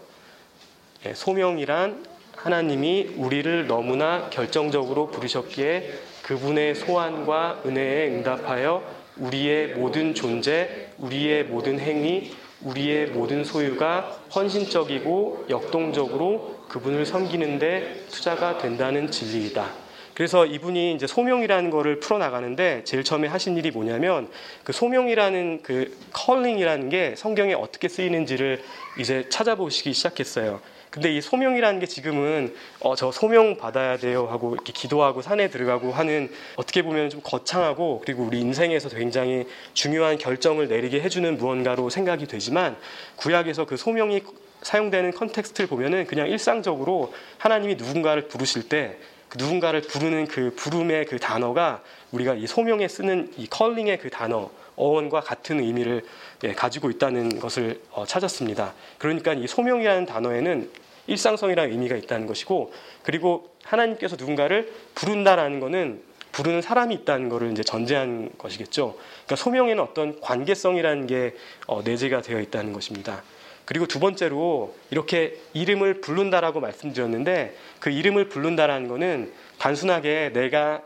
예, 1.06 1.14
소명이란 1.14 2.04
하나님이 2.36 3.14
우리를 3.18 3.68
너무나 3.68 4.28
결정적으로 4.32 5.08
부르셨기에 5.12 5.94
그분의 6.24 6.74
소환과 6.74 7.62
은혜에 7.64 8.08
응답하여 8.08 8.82
우리의 9.18 9.76
모든 9.76 10.16
존재, 10.16 10.88
우리의 10.98 11.44
모든 11.44 11.80
행위, 11.80 12.34
우리의 12.62 13.08
모든 13.08 13.44
소유가 13.44 14.18
헌신적이고 14.34 15.46
역동적으로 15.50 16.60
그분을 16.70 17.06
섬기는데 17.06 18.06
투자가 18.10 18.58
된다는 18.58 19.12
진리이다. 19.12 19.86
그래서 20.16 20.46
이분이 20.46 20.94
이제 20.94 21.06
소명이라는 21.06 21.70
거를 21.70 22.00
풀어나가는데 22.00 22.84
제일 22.86 23.04
처음에 23.04 23.28
하신 23.28 23.58
일이 23.58 23.70
뭐냐면 23.70 24.30
그 24.64 24.74
소명이라는 24.74 25.62
그 25.62 25.96
calling이라는 26.14 26.90
게 26.90 27.16
성경에 27.16 27.54
어떻게 27.54 27.90
쓰이는지를 27.90 28.64
이제 28.98 29.28
찾아보시기 29.30 29.94
시작했어요. 29.94 30.62
근데 30.96 31.14
이 31.14 31.20
소명이라는 31.20 31.82
게 31.82 31.88
지금은 31.88 32.56
어, 32.80 32.96
저 32.96 33.12
소명 33.12 33.58
받아야 33.58 33.98
돼요 33.98 34.28
하고 34.32 34.54
이렇게 34.54 34.72
기도하고 34.72 35.22
산에 35.22 35.50
들어가고 35.50 35.92
하는 35.92 36.32
어떻게 36.56 36.84
보면 36.84 37.10
좀 37.10 37.20
거창하고 37.22 38.02
그리고 38.06 38.24
우리 38.24 38.40
인생에서 38.40 38.88
굉장히 38.88 39.46
중요한 39.74 40.18
결정을 40.18 40.70
내리게 40.70 41.02
해주는 41.02 41.38
무언가로 41.38 41.90
생각이 41.90 42.28
되지만 42.28 42.78
구약에서 43.18 43.66
그 43.66 43.76
소명이 43.76 44.22
사용되는 44.62 45.12
context를 45.12 45.68
보면은 45.68 46.08
그냥 46.08 46.30
일상적으로 46.30 47.14
하나님이 47.40 47.76
누군가를 47.76 48.30
부르실 48.30 48.70
때 48.70 48.98
그 49.36 49.38
누군가를 49.38 49.82
부르는 49.82 50.28
그 50.28 50.54
부름의 50.56 51.06
그 51.08 51.20
단어가 51.20 51.82
우리가 52.12 52.36
이 52.36 52.48
소명에 52.48 52.88
쓰는 52.88 53.34
이 53.38 53.48
calling의 53.48 54.00
그 54.00 54.10
단어 54.10 54.50
어원과 54.78 55.22
같은 55.22 55.60
의미를 55.60 56.04
예, 56.44 56.54
가지고 56.54 56.90
있다는 56.90 57.40
것을 57.40 57.82
어, 57.92 58.06
찾았습니다. 58.06 58.74
그러니까 58.98 59.34
이 59.34 59.48
소명이라는 59.48 60.06
단어에는 60.06 60.70
일상성이라는 61.08 61.72
의미가 61.72 61.96
있다는 61.96 62.28
것이고 62.28 62.74
그리고 63.04 63.50
하나님께서 63.64 64.16
누군가를 64.16 64.72
부른다라는 64.96 65.60
것은 65.60 66.02
부르는 66.32 66.62
사람이 66.62 66.94
있다는 66.96 67.30
것을 67.30 67.52
이제 67.52 67.64
전제한 67.64 68.30
것이겠죠. 68.38 68.96
그러니까 69.26 69.36
소명에는 69.38 69.82
어떤 69.82 70.20
관계성이라는 70.20 71.08
게 71.08 71.36
어, 71.66 71.82
내재가 71.82 72.22
되어 72.22 72.42
있다는 72.42 72.74
것입니다. 72.74 73.24
그리고 73.64 73.88
두 73.88 74.00
번째로 74.00 74.76
이렇게 74.92 75.40
이름을 75.54 76.02
부른다라고 76.02 76.60
말씀드렸는데 76.60 77.56
그 77.80 77.90
이름을 77.90 78.30
부른다라는 78.30 78.88
것은 78.90 79.32
단순하게 79.58 80.32
내가 80.34 80.82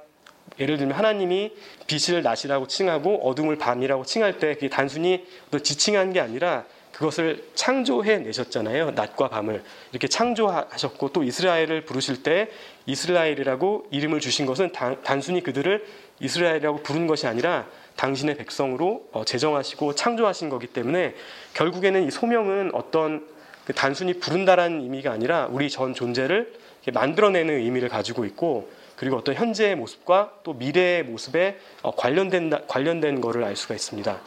예를 0.59 0.77
들면 0.77 0.95
하나님이 0.95 1.53
빛을 1.87 2.21
낮이라고 2.21 2.67
칭하고 2.67 3.27
어둠을 3.27 3.57
밤이라고 3.57 4.05
칭할 4.05 4.39
때 4.39 4.53
그게 4.53 4.69
단순히 4.69 5.25
지칭한 5.63 6.13
게 6.13 6.19
아니라 6.19 6.65
그것을 6.99 7.41
창조해 7.55 8.17
내셨잖아요. 8.19 8.91
낮과 8.91 9.29
밤을. 9.29 9.63
이렇게 9.93 10.09
창조하셨고 10.09 11.13
또 11.13 11.23
이스라엘을 11.23 11.85
부르실 11.85 12.23
때 12.23 12.49
이스라엘이라고 12.87 13.87
이름을 13.89 14.19
주신 14.19 14.45
것은 14.45 14.73
단순히 15.05 15.41
그들을 15.41 15.85
이스라엘이라고 16.19 16.83
부른 16.83 17.07
것이 17.07 17.25
아니라 17.25 17.67
당신의 17.95 18.35
백성으로 18.35 19.07
어, 19.13 19.23
제정하시고 19.23 19.95
창조하신 19.95 20.49
거기 20.49 20.67
때문에 20.67 21.15
결국에는 21.53 22.05
이 22.05 22.11
소명은 22.11 22.71
어떤 22.73 23.25
그 23.63 23.71
단순히 23.71 24.19
부른다라는 24.19 24.81
의미가 24.81 25.09
아니라 25.09 25.47
우리 25.49 25.69
전 25.69 25.93
존재를 25.93 26.51
만들어내는 26.93 27.59
의미를 27.59 27.87
가지고 27.87 28.25
있고 28.25 28.69
그리고 28.97 29.15
어떤 29.15 29.35
현재의 29.35 29.77
모습과 29.77 30.33
또 30.43 30.51
미래의 30.51 31.03
모습에 31.03 31.59
어, 31.81 31.95
관련된 31.95 32.51
관련된 32.67 33.21
것을 33.21 33.45
알 33.45 33.55
수가 33.55 33.73
있습니다. 33.73 34.19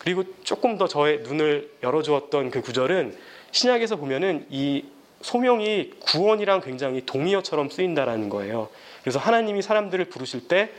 그리고 0.00 0.24
조금 0.44 0.78
더 0.78 0.88
저의 0.88 1.20
눈을 1.20 1.70
열어주었던 1.82 2.50
그 2.50 2.62
구절은 2.62 3.16
신약에서 3.52 3.96
보면은 3.96 4.46
이 4.48 4.84
소명이 5.20 5.90
구원이랑 6.00 6.62
굉장히 6.62 7.04
동의어처럼 7.04 7.68
쓰인다라는 7.68 8.30
거예요. 8.30 8.68
그래서 9.02 9.18
하나님이 9.18 9.60
사람들을 9.60 10.06
부르실 10.06 10.48
때 10.48 10.70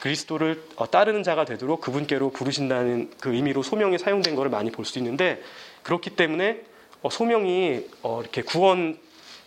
그리스도를 0.00 0.62
어, 0.76 0.90
따르는 0.90 1.22
자가 1.22 1.46
되도록 1.46 1.80
그분께로 1.80 2.30
부르신다는 2.30 3.10
그 3.18 3.32
의미로 3.34 3.62
소명이 3.62 3.96
사용된 3.98 4.34
것을 4.36 4.50
많이 4.50 4.70
볼 4.70 4.84
수 4.84 4.98
있는데 4.98 5.40
그렇기 5.82 6.10
때문에 6.10 6.60
어, 7.00 7.08
소명이 7.08 7.86
어, 8.02 8.20
이렇게 8.20 8.42
구원 8.42 8.98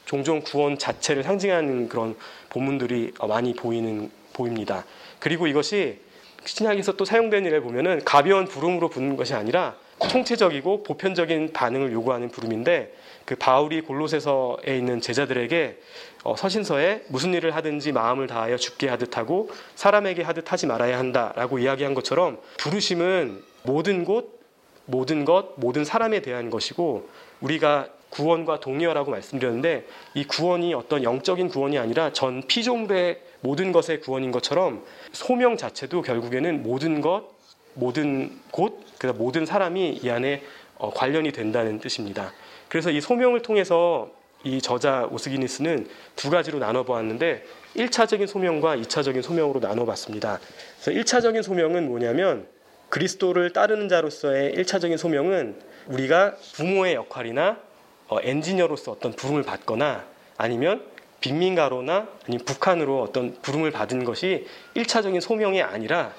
종종 0.06 0.42
구원 0.42 0.80
자체를 0.80 1.22
상징하는 1.22 1.88
그런 1.88 2.16
본문들이 2.50 3.14
많이 3.28 3.54
보이는 3.54 4.10
보입니다. 4.34 4.86
그리고 5.20 5.46
이것이 5.46 6.00
신약에서 6.46 6.94
또 6.94 7.06
사용된 7.06 7.46
일을 7.46 7.62
보면은 7.62 8.04
가벼운 8.06 8.46
부름으로 8.46 8.90
부는 8.90 9.18
것이 9.18 9.34
아니라 9.34 9.76
총체적이고 10.08 10.84
보편적인 10.84 11.52
반응을 11.54 11.92
요구하는 11.92 12.30
부름인데 12.30 12.94
그 13.26 13.36
바울이 13.36 13.82
골로새서에 13.82 14.76
있는 14.76 15.02
제자들에게 15.02 15.78
어, 16.24 16.36
서신서에 16.36 17.04
무슨 17.10 17.34
일을 17.34 17.56
하든지 17.56 17.92
마음을 17.92 18.28
다하여 18.28 18.58
죽게 18.58 18.88
하듯 18.88 19.18
하고 19.18 19.52
사람에게 19.76 20.24
하듯 20.24 20.52
하지 20.52 20.68
말아야 20.68 20.98
한다라고 20.98 21.60
이야기한 21.60 21.94
것처럼 21.94 22.40
부르심은 22.58 23.44
모든 23.64 24.06
곳, 24.06 24.40
모든 24.86 25.26
것, 25.26 25.54
모든 25.58 25.86
사람에 25.86 26.22
대한 26.22 26.50
것이고 26.50 27.10
우리가 27.42 27.90
구원과 28.10 28.60
동의어라고 28.60 29.12
말씀드렸는데 29.12 29.86
이 30.16 30.24
구원이 30.26 30.74
어떤 30.74 31.04
영적인 31.04 31.50
구원이 31.50 31.78
아니라 31.78 32.12
전 32.12 32.42
피조물의 32.48 33.22
모든 33.42 33.72
것의 33.72 34.02
구원인 34.02 34.32
것처럼 34.32 34.84
소명 35.12 35.58
자체도 35.58 36.02
결국에는 36.02 36.64
모든 36.64 37.02
것, 37.02 37.30
모든 37.74 38.40
곳, 38.52 38.80
그다 38.98 39.14
모든 39.14 39.46
사람이 39.46 40.00
이 40.04 40.10
안에 40.10 40.44
어, 40.78 40.92
관련이 40.92 41.32
된다는 41.32 41.80
뜻입니다. 41.80 42.34
그래서 42.68 42.92
이 42.92 43.02
소명을 43.02 43.42
통해서 43.42 44.12
이 44.44 44.62
저자 44.62 45.08
오스기니스는 45.12 45.88
두 46.16 46.30
가지로 46.30 46.60
나눠 46.60 46.84
보았는데 46.84 47.44
1차적인 47.76 48.28
소명과 48.28 48.78
2차적인 48.78 49.22
소명으로 49.22 49.60
나눠 49.60 49.86
봤습니다. 49.86 50.40
그래서 50.82 51.00
1차적인 51.00 51.44
소명은 51.44 51.88
뭐냐면 51.88 52.48
그리스도를 52.88 53.52
따르는 53.52 53.90
자로서의 53.90 54.54
1차적인 54.56 54.98
소명은 54.98 55.60
우리가 55.88 56.36
부모의 56.56 56.96
역할이나 56.96 57.60
어, 58.08 58.18
엔지니어로서 58.22 58.94
어떤 58.94 59.12
부름을 59.14 59.44
받거나 59.44 60.06
아니면 60.38 60.84
빈민가로나 61.20 62.08
아니면 62.26 62.46
북한으로 62.46 63.02
어떤 63.02 63.36
부름을 63.42 63.72
받은 63.72 64.04
것이 64.04 64.48
1차적인 64.76 65.22
소명이 65.22 65.62
아니라 65.62 66.14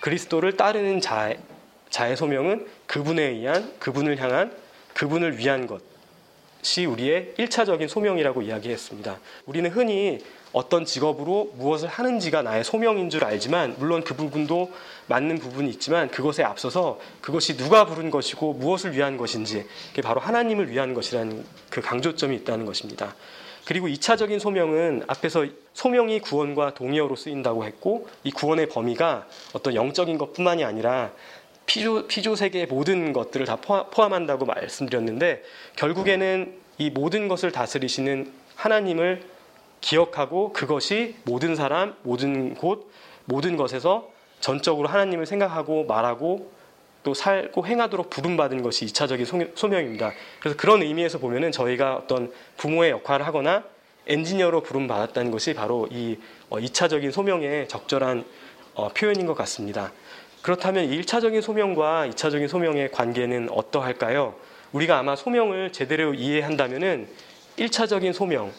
그리스도를 0.00 0.56
따르는 0.56 1.00
자의, 1.00 1.38
자의 1.88 2.16
소명은 2.16 2.66
그분에 2.86 3.22
의한 3.22 3.72
그분을 3.78 4.18
향한 4.18 4.52
그분을 4.92 5.38
위한 5.38 5.66
것이 5.66 6.84
우리의 6.84 7.34
1차적인 7.38 7.88
소명이라고 7.88 8.42
이야기했습니다. 8.42 9.18
우리는 9.46 9.70
흔히 9.70 10.20
어떤 10.52 10.84
직업으로 10.84 11.52
무엇을 11.56 11.88
하는지가 11.88 12.42
나의 12.42 12.62
소명인 12.62 13.10
줄 13.10 13.24
알지만 13.24 13.74
물론 13.78 14.04
그 14.04 14.14
부분도 14.14 14.72
맞는 15.08 15.38
부분이 15.38 15.68
있지만 15.70 16.08
그것에 16.08 16.44
앞서서 16.44 17.00
그것이 17.20 17.56
누가 17.56 17.84
부른 17.86 18.10
것이고 18.10 18.52
무엇을 18.52 18.92
위한 18.92 19.16
것인지 19.16 19.66
그게 19.90 20.00
바로 20.00 20.20
하나님을 20.20 20.70
위한 20.70 20.94
것이라는 20.94 21.44
그 21.70 21.80
강조점이 21.80 22.36
있다는 22.36 22.66
것입니다. 22.66 23.16
그리고 23.66 23.88
2차적인 23.88 24.38
소명은 24.38 25.04
앞에서 25.06 25.46
소명이 25.72 26.20
구원과 26.20 26.74
동의어로 26.74 27.16
쓰인다고 27.16 27.64
했고 27.64 28.08
이 28.22 28.30
구원의 28.30 28.68
범위가 28.68 29.26
어떤 29.54 29.74
영적인 29.74 30.18
것뿐만이 30.18 30.64
아니라 30.64 31.12
피조, 31.66 32.06
피조 32.06 32.36
세계의 32.36 32.66
모든 32.66 33.12
것들을 33.12 33.46
다 33.46 33.56
포함한다고 33.56 34.44
말씀드렸는데 34.44 35.42
결국에는 35.76 36.54
이 36.78 36.90
모든 36.90 37.28
것을 37.28 37.52
다스리시는 37.52 38.30
하나님을 38.56 39.22
기억하고 39.80 40.52
그것이 40.52 41.16
모든 41.24 41.54
사람, 41.56 41.94
모든 42.02 42.54
곳, 42.54 42.90
모든 43.24 43.56
것에서 43.56 44.10
전적으로 44.40 44.88
하나님을 44.88 45.26
생각하고 45.26 45.84
말하고 45.84 46.52
또 47.04 47.14
살고 47.14 47.66
행하도록 47.66 48.10
부름받은 48.10 48.62
것이 48.62 48.86
2차적인 48.86 49.54
소명입니다. 49.54 50.12
그래서 50.40 50.56
그런 50.56 50.82
의미에서 50.82 51.18
보면은 51.18 51.52
저희가 51.52 51.96
어떤 51.96 52.32
부모의 52.56 52.90
역할을 52.90 53.26
하거나 53.26 53.62
엔지니어로 54.06 54.62
부름받았다는 54.62 55.30
것이 55.30 55.54
바로 55.54 55.86
이 55.90 56.18
2차적인 56.50 57.08
어, 57.08 57.10
소명의 57.10 57.68
적절한 57.68 58.24
어, 58.74 58.88
표현인 58.88 59.26
것 59.26 59.34
같습니다. 59.34 59.92
그렇다면 60.42 60.90
1차적인 60.90 61.40
소명과 61.42 62.08
2차적인 62.08 62.48
소명의 62.48 62.90
관계는 62.90 63.48
어떠할까요? 63.50 64.34
우리가 64.72 64.98
아마 64.98 65.14
소명을 65.14 65.72
제대로 65.72 66.14
이해한다면은 66.14 67.08
1차적인 67.58 68.12
소명, 68.12 68.50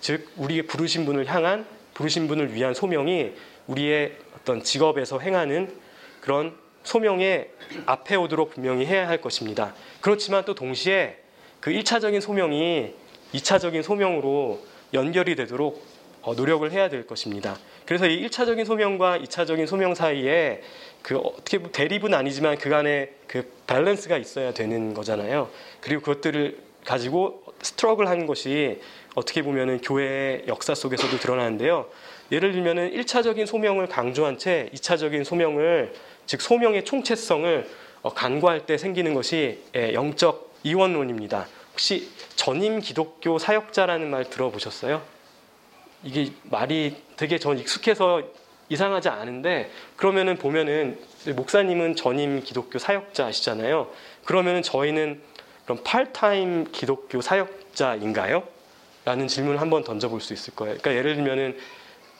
즉 0.00 0.28
우리의 0.36 0.62
부르신 0.62 1.04
분을 1.04 1.26
향한 1.26 1.66
부르신 1.94 2.28
분을 2.28 2.54
위한 2.54 2.72
소명이 2.72 3.32
우리의 3.66 4.16
어떤 4.36 4.62
직업에서 4.62 5.18
행하는 5.18 5.76
그런 6.20 6.56
소명의 6.82 7.50
앞에 7.86 8.16
오도록 8.16 8.54
분명히 8.54 8.86
해야 8.86 9.08
할 9.08 9.20
것입니다. 9.20 9.74
그렇지만 10.00 10.44
또 10.44 10.54
동시에 10.54 11.18
그 11.60 11.70
1차적인 11.70 12.20
소명이 12.20 12.94
2차적인 13.34 13.82
소명으로 13.82 14.60
연결이 14.94 15.36
되도록 15.36 15.84
어, 16.22 16.34
노력을 16.34 16.70
해야 16.70 16.88
될 16.88 17.06
것입니다. 17.06 17.56
그래서 17.86 18.06
이 18.06 18.26
1차적인 18.26 18.64
소명과 18.64 19.18
2차적인 19.18 19.66
소명 19.66 19.94
사이에 19.94 20.62
그 21.02 21.16
어떻게 21.16 21.58
대립은 21.62 22.12
아니지만 22.12 22.58
그간의 22.58 23.10
그 23.26 23.50
밸런스가 23.66 24.18
있어야 24.18 24.52
되는 24.52 24.92
거잖아요. 24.92 25.48
그리고 25.80 26.02
그것들을 26.02 26.58
가지고 26.84 27.42
스트럭을 27.62 28.08
하는 28.08 28.26
것이 28.26 28.80
어떻게 29.14 29.42
보면은 29.42 29.80
교회의 29.80 30.44
역사 30.46 30.74
속에서도 30.74 31.18
드러나는데요. 31.18 31.88
예를 32.32 32.52
들면은 32.52 32.92
1차적인 32.92 33.46
소명을 33.46 33.88
강조한 33.88 34.38
채 34.38 34.70
2차적인 34.74 35.24
소명을 35.24 35.92
즉 36.30 36.40
소명의 36.42 36.84
총체성을 36.84 37.68
어, 38.02 38.14
간과할 38.14 38.64
때 38.64 38.78
생기는 38.78 39.14
것이 39.14 39.64
예, 39.74 39.92
영적 39.94 40.54
이원론입니다. 40.62 41.48
혹시 41.72 42.08
전임 42.36 42.78
기독교 42.78 43.36
사역자라는 43.40 44.08
말 44.08 44.30
들어보셨어요? 44.30 45.02
이게 46.04 46.30
말이 46.44 46.94
되게 47.16 47.40
전 47.40 47.58
익숙해서 47.58 48.22
이상하지 48.68 49.08
않은데 49.08 49.72
그러면은 49.96 50.36
보면은 50.36 51.00
목사님은 51.34 51.96
전임 51.96 52.44
기독교 52.44 52.78
사역자시잖아요. 52.78 53.90
그러면은 54.24 54.62
저희는 54.62 55.20
그럼 55.64 55.80
팔타임 55.82 56.68
기독교 56.70 57.20
사역자인가요? 57.20 58.44
라는 59.04 59.26
질문을 59.26 59.60
한번 59.60 59.82
던져볼 59.82 60.20
수 60.20 60.32
있을 60.32 60.54
거예요. 60.54 60.76
그러니까 60.78 60.94
예를 60.94 61.16
들면은 61.16 61.58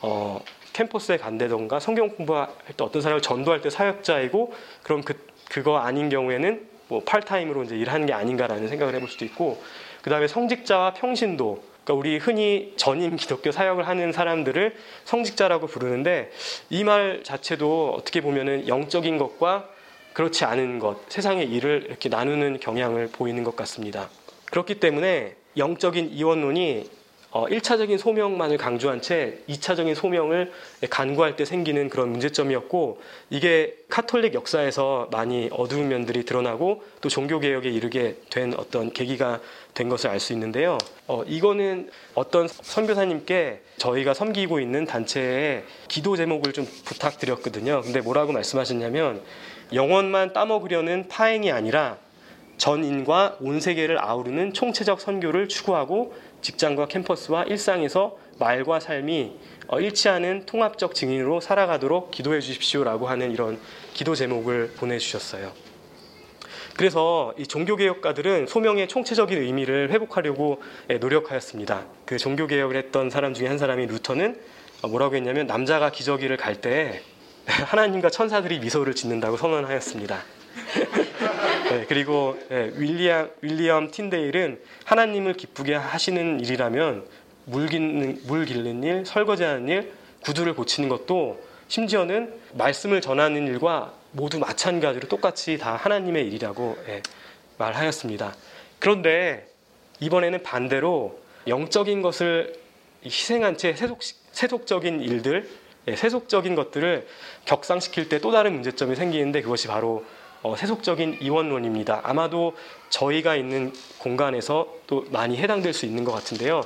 어, 0.02 0.40
캠퍼스에 0.72 1.16
간다던가 1.16 1.80
성경 1.80 2.08
공부할 2.08 2.48
때 2.76 2.84
어떤 2.84 3.02
사람을 3.02 3.22
전도할 3.22 3.60
때 3.60 3.70
사역자이고 3.70 4.52
그럼 4.82 5.02
그 5.02 5.14
그거 5.48 5.78
아닌 5.78 6.08
경우에는 6.08 6.68
뭐 6.88 7.02
팔타임으로 7.04 7.64
이제 7.64 7.76
일하는 7.76 8.06
게 8.06 8.12
아닌가라는 8.12 8.68
생각을 8.68 8.94
해볼 8.94 9.08
수도 9.08 9.24
있고 9.24 9.62
그 10.02 10.10
다음에 10.10 10.28
성직자와 10.28 10.94
평신도 10.94 11.62
그러니까 11.84 11.94
우리 11.94 12.18
흔히 12.18 12.72
전임 12.76 13.16
기독교 13.16 13.50
사역을 13.50 13.88
하는 13.88 14.12
사람들을 14.12 14.76
성직자라고 15.04 15.66
부르는데 15.66 16.30
이 16.70 16.84
말 16.84 17.22
자체도 17.24 17.94
어떻게 17.96 18.20
보면은 18.20 18.68
영적인 18.68 19.18
것과 19.18 19.68
그렇지 20.12 20.44
않은 20.44 20.78
것, 20.78 20.98
세상의 21.08 21.48
일을 21.50 21.84
이렇게 21.88 22.08
나누는 22.08 22.60
경향을 22.60 23.08
보이는 23.12 23.44
것 23.44 23.54
같습니다. 23.56 24.08
그렇기 24.50 24.80
때문에 24.80 25.36
영적인 25.56 26.10
이원론이 26.10 26.90
어, 27.32 27.46
1차적인 27.46 27.96
소명만을 27.96 28.56
강조한 28.56 29.00
채 29.00 29.38
2차적인 29.48 29.94
소명을 29.94 30.52
간구할 30.90 31.36
때 31.36 31.44
생기는 31.44 31.88
그런 31.88 32.10
문제점이었고 32.10 33.00
이게 33.30 33.76
카톨릭 33.88 34.34
역사에서 34.34 35.08
많이 35.12 35.48
어두운 35.52 35.88
면들이 35.88 36.24
드러나고 36.24 36.82
또 37.00 37.08
종교개혁에 37.08 37.70
이르게 37.70 38.16
된 38.30 38.54
어떤 38.56 38.92
계기가 38.92 39.40
된 39.74 39.88
것을 39.88 40.10
알 40.10 40.20
수 40.20 40.32
있는데요. 40.34 40.76
어, 41.06 41.22
이거는 41.26 41.90
어떤 42.14 42.46
선교사님께 42.46 43.62
저희가 43.78 44.12
섬기고 44.12 44.60
있는 44.60 44.84
단체의 44.84 45.64
기도 45.88 46.16
제목을 46.16 46.52
좀 46.52 46.66
부탁드렸거든요. 46.84 47.80
근데 47.82 48.00
뭐라고 48.00 48.32
말씀하셨냐면 48.32 49.22
영원만 49.72 50.32
따먹으려는 50.32 51.06
파행이 51.08 51.52
아니라 51.52 51.96
전인과 52.58 53.38
온 53.40 53.58
세계를 53.58 53.98
아우르는 53.98 54.52
총체적 54.52 55.00
선교를 55.00 55.48
추구하고 55.48 56.14
직장과 56.42 56.86
캠퍼스와 56.88 57.44
일상에서 57.44 58.16
말과 58.38 58.80
삶이 58.80 59.36
어, 59.68 59.80
일치하는 59.80 60.46
통합적 60.46 60.94
증인으로 60.94 61.40
살아가도록 61.40 62.10
기도해 62.10 62.40
주십시오라고 62.40 63.08
하는 63.08 63.30
이런 63.30 63.58
기도 63.94 64.14
제목을 64.14 64.72
보내주셨어요. 64.76 65.52
그래서 66.76 67.34
이 67.36 67.46
종교개혁가들은 67.46 68.46
소명의 68.46 68.88
총체적인 68.88 69.36
의미를 69.38 69.90
회복하려고 69.90 70.62
예, 70.88 70.94
노력하였습니다. 70.94 71.84
그 72.06 72.16
종교개혁을 72.16 72.76
했던 72.76 73.10
사람 73.10 73.34
중에 73.34 73.48
한 73.48 73.58
사람이 73.58 73.86
루터는 73.86 74.40
어, 74.82 74.88
뭐라고 74.88 75.14
했냐면 75.16 75.46
남자가 75.46 75.90
기저귀를 75.90 76.36
갈 76.36 76.60
때 76.60 77.02
하나님과 77.46 78.10
천사들이 78.10 78.60
미소를 78.60 78.94
짓는다고 78.94 79.36
선언하였습니다. 79.36 80.18
네, 81.70 81.84
그리고 81.88 82.36
네, 82.48 82.72
윌리엄, 82.74 83.30
윌리엄 83.42 83.92
틴데일은 83.92 84.60
하나님을 84.86 85.34
기쁘게 85.34 85.76
하시는 85.76 86.40
일이라면 86.40 87.06
물 87.44 87.68
깃는, 87.68 88.22
물 88.26 88.44
길는 88.44 88.82
일, 88.82 89.06
설거지하는 89.06 89.68
일, 89.68 89.92
구두를 90.20 90.54
고치는 90.54 90.88
것도 90.88 91.40
심지어는 91.68 92.34
말씀을 92.54 93.00
전하는 93.00 93.46
일과 93.46 93.94
모두 94.10 94.40
마찬가지로 94.40 95.06
똑같이 95.06 95.58
다 95.58 95.76
하나님의 95.76 96.26
일이라고 96.26 96.76
예, 96.88 97.02
말하였습니다. 97.58 98.34
그런데 98.80 99.46
이번에는 100.00 100.42
반대로 100.42 101.20
영적인 101.46 102.02
것을 102.02 102.52
희생한 103.04 103.56
채 103.56 103.74
세속, 103.74 104.00
세속적인 104.32 105.02
일들, 105.02 105.48
예, 105.86 105.94
세속적인 105.94 106.56
것들을 106.56 107.06
격상시킬 107.44 108.08
때 108.08 108.18
또 108.18 108.32
다른 108.32 108.54
문제점이 108.54 108.96
생기는데 108.96 109.42
그것이 109.42 109.68
바로 109.68 110.04
어, 110.42 110.56
세속적인 110.56 111.18
이원론입니다. 111.20 112.00
아마도 112.02 112.56
저희가 112.88 113.36
있는 113.36 113.72
공간에서 113.98 114.66
또 114.86 115.04
많이 115.10 115.36
해당될 115.36 115.74
수 115.74 115.84
있는 115.84 116.04
것 116.04 116.12
같은데요. 116.12 116.62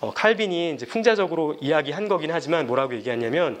어, 0.00 0.12
칼빈이 0.12 0.72
이제 0.74 0.84
풍자적으로 0.84 1.56
이야기한 1.60 2.08
거긴 2.08 2.30
하지만 2.30 2.66
뭐라고 2.66 2.94
얘기하냐면 2.94 3.58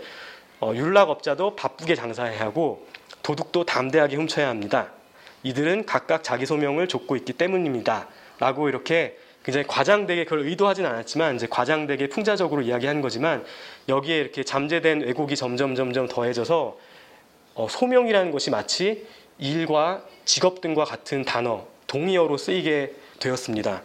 어, 0.60 0.72
율락업자도 0.74 1.56
바쁘게 1.56 1.94
장사해야 1.94 2.40
하고 2.40 2.86
도둑도 3.22 3.64
담대하게 3.64 4.16
훔쳐야 4.16 4.48
합니다. 4.48 4.92
이들은 5.42 5.86
각각 5.86 6.22
자기 6.22 6.44
소명을 6.44 6.86
좇고 6.86 7.16
있기 7.16 7.32
때문입니다. 7.32 8.08
라고 8.38 8.68
이렇게 8.68 9.16
굉장히 9.44 9.66
과장되게 9.66 10.24
그걸 10.24 10.40
의도하진 10.40 10.84
않았지만 10.84 11.36
이제 11.36 11.46
과장되게 11.48 12.08
풍자적으로 12.08 12.62
이야기한 12.62 13.00
거지만 13.00 13.44
여기에 13.88 14.18
이렇게 14.18 14.42
잠재된 14.42 15.02
왜곡이 15.02 15.36
점점 15.36 15.74
점점 15.74 16.08
더해져서 16.08 16.76
어, 17.54 17.66
소명이라는 17.68 18.30
것이 18.30 18.50
마치 18.50 19.06
일과 19.38 20.02
직업 20.24 20.60
등과 20.60 20.84
같은 20.84 21.24
단어, 21.24 21.66
동의어로 21.86 22.36
쓰이게 22.36 22.94
되었습니다. 23.20 23.82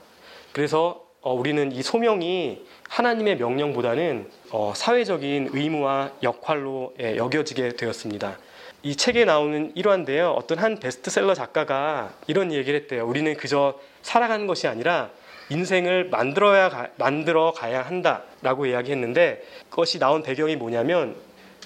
그래서 0.53 1.05
어, 1.21 1.33
우리는 1.33 1.71
이 1.71 1.83
소명이 1.83 2.65
하나님의 2.87 3.37
명령보다는 3.37 4.29
어, 4.51 4.73
사회적인 4.75 5.49
의무와 5.51 6.11
역할로 6.23 6.93
예, 6.99 7.17
여겨지게 7.17 7.75
되었습니다. 7.75 8.37
이 8.81 8.95
책에 8.95 9.25
나오는 9.25 9.73
일화인데요. 9.75 10.31
어떤 10.31 10.57
한 10.59 10.79
베스트셀러 10.79 11.33
작가가 11.33 12.13
이런 12.27 12.53
얘기를 12.53 12.79
했대요. 12.79 13.05
우리는 13.05 13.35
그저 13.35 13.77
살아가는 14.01 14.47
것이 14.47 14.67
아니라 14.67 15.09
인생을 15.49 16.09
만들어야 16.09 16.69
가, 16.69 16.87
만들어 16.95 17.51
가야 17.51 17.81
한다라고 17.81 18.67
이야기했는데 18.67 19.43
그것이 19.69 19.99
나온 19.99 20.23
배경이 20.23 20.55
뭐냐면 20.55 21.15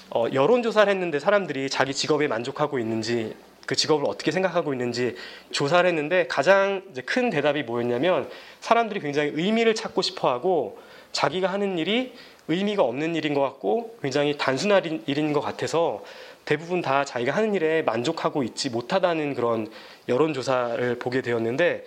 어, 0.10 0.26
여론조사를 0.34 0.92
했는데 0.92 1.20
사람들이 1.20 1.70
자기 1.70 1.94
직업에 1.94 2.28
만족하고 2.28 2.80
있는지 2.80 3.36
그 3.66 3.76
직업을 3.76 4.06
어떻게 4.08 4.32
생각하고 4.32 4.74
있는지 4.74 5.16
조사를 5.52 5.88
했는데 5.88 6.28
가장 6.28 6.84
큰 7.06 7.30
대답이 7.30 7.64
뭐였냐면 7.64 8.30
사람들이 8.60 9.00
굉장히 9.00 9.32
의미를 9.34 9.76
찾고 9.76 10.02
싶어 10.02 10.30
하고 10.30 10.78
자기가 11.12 11.48
하는 11.48 11.78
일이 11.78 12.14
의미가 12.48 12.84
없는 12.84 13.16
일인 13.16 13.34
것 13.34 13.42
같고 13.42 13.98
굉장히 14.02 14.38
단순한 14.38 15.04
일인 15.06 15.32
것 15.32 15.40
같아서 15.40 16.04
대부분 16.46 16.82
다 16.82 17.06
자기가 17.06 17.34
하는 17.34 17.54
일에 17.54 17.82
만족하고 17.84 18.44
있지 18.44 18.70
못하다는 18.70 19.34
그런 19.34 19.68
여론조사를 20.10 21.00
보게 21.00 21.22
되었는데 21.22 21.86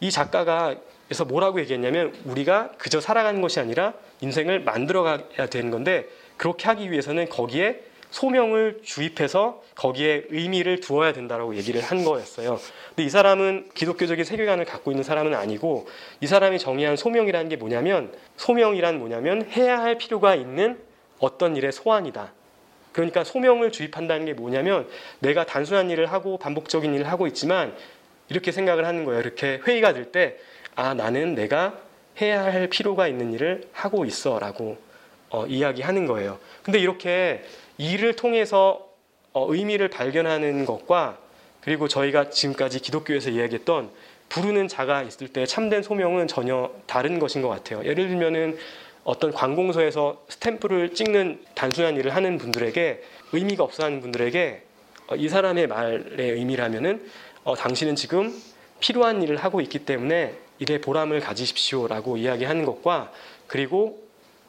이 0.00 0.10
작가가 0.10 0.76
그래서 1.06 1.24
뭐라고 1.24 1.60
얘기했냐면 1.60 2.14
우리가 2.24 2.72
그저 2.78 3.00
살아가는 3.00 3.40
것이 3.40 3.60
아니라 3.60 3.92
인생을 4.20 4.60
만들어가야 4.60 5.46
되는 5.50 5.70
건데 5.70 6.06
그렇게 6.36 6.66
하기 6.68 6.90
위해서는 6.90 7.28
거기에 7.28 7.80
소명을 8.10 8.80
주입해서 8.82 9.62
거기에 9.74 10.24
의미를 10.30 10.80
두어야 10.80 11.12
된다라고 11.12 11.54
얘기를 11.56 11.80
한 11.80 12.04
거였어요. 12.04 12.58
근데 12.88 13.04
이 13.04 13.10
사람은 13.10 13.70
기독교적인 13.74 14.24
세계관을 14.24 14.64
갖고 14.64 14.90
있는 14.90 15.04
사람은 15.04 15.34
아니고 15.34 15.88
이 16.20 16.26
사람이 16.26 16.58
정의한 16.58 16.96
소명이라는 16.96 17.48
게 17.48 17.56
뭐냐면 17.56 18.12
소명이란 18.36 18.98
뭐냐면 18.98 19.48
해야 19.50 19.78
할 19.80 19.98
필요가 19.98 20.34
있는 20.34 20.78
어떤 21.18 21.56
일의 21.56 21.72
소환이다. 21.72 22.32
그러니까 22.92 23.22
소명을 23.22 23.70
주입한다는 23.70 24.26
게 24.26 24.32
뭐냐면 24.32 24.88
내가 25.20 25.44
단순한 25.46 25.90
일을 25.90 26.06
하고 26.06 26.38
반복적인 26.38 26.94
일을 26.94 27.08
하고 27.08 27.26
있지만 27.26 27.76
이렇게 28.28 28.52
생각을 28.52 28.84
하는 28.84 29.04
거예요. 29.04 29.20
이렇게 29.20 29.60
회의가 29.66 29.92
될 29.92 30.12
때, 30.12 30.36
아, 30.74 30.94
나는 30.94 31.34
내가 31.34 31.78
해야 32.20 32.42
할 32.42 32.66
필요가 32.68 33.08
있는 33.08 33.32
일을 33.32 33.68
하고 33.72 34.04
있어. 34.04 34.38
라고 34.38 34.76
어, 35.30 35.46
이야기하는 35.46 36.06
거예요. 36.06 36.38
근데 36.62 36.78
이렇게 36.78 37.44
일을 37.78 38.14
통해서 38.16 38.88
어, 39.32 39.46
의미를 39.52 39.88
발견하는 39.88 40.64
것과 40.64 41.18
그리고 41.60 41.88
저희가 41.88 42.30
지금까지 42.30 42.80
기독교에서 42.80 43.30
이야기했던 43.30 43.90
부르는 44.28 44.68
자가 44.68 45.02
있을 45.02 45.28
때 45.28 45.46
참된 45.46 45.82
소명은 45.82 46.28
전혀 46.28 46.70
다른 46.86 47.18
것인 47.18 47.40
것 47.40 47.48
같아요. 47.48 47.84
예를 47.84 48.08
들면은 48.08 48.58
어떤 49.04 49.32
관공서에서 49.32 50.22
스탬프를 50.28 50.94
찍는 50.94 51.42
단순한 51.54 51.96
일을 51.96 52.14
하는 52.14 52.36
분들에게 52.36 53.02
의미가 53.32 53.64
없어 53.64 53.84
하는 53.84 54.00
분들에게 54.00 54.62
어, 55.08 55.16
이 55.16 55.28
사람의 55.28 55.66
말의 55.68 56.32
의미라면은 56.32 57.08
어, 57.44 57.56
당신은 57.56 57.96
지금 57.96 58.34
필요한 58.80 59.22
일을 59.22 59.36
하고 59.36 59.60
있기 59.60 59.80
때문에 59.80 60.34
일에 60.58 60.80
보람을 60.80 61.20
가지십시오라고 61.20 62.16
이야기하는 62.16 62.64
것과 62.64 63.12
그리고 63.46 64.07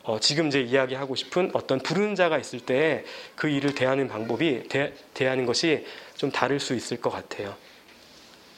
어, 0.09 0.19
지금 0.19 0.47
이제 0.47 0.59
이야기하고 0.59 1.15
싶은 1.15 1.51
어떤 1.53 1.77
부르는 1.77 2.15
자가 2.15 2.39
있을 2.39 2.59
때 2.61 3.03
그 3.35 3.47
일을 3.47 3.75
대하는 3.75 4.07
방법이 4.07 4.63
대, 4.67 4.91
대하는 5.13 5.45
것이 5.45 5.85
좀 6.15 6.31
다를 6.31 6.59
수 6.59 6.73
있을 6.73 6.99
것 6.99 7.11
같아요. 7.11 7.55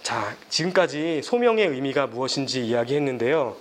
자, 0.01 0.35
지금까지 0.49 1.21
소명의 1.21 1.67
의미가 1.67 2.07
무엇인지 2.07 2.65
이야기했는데요. 2.65 3.57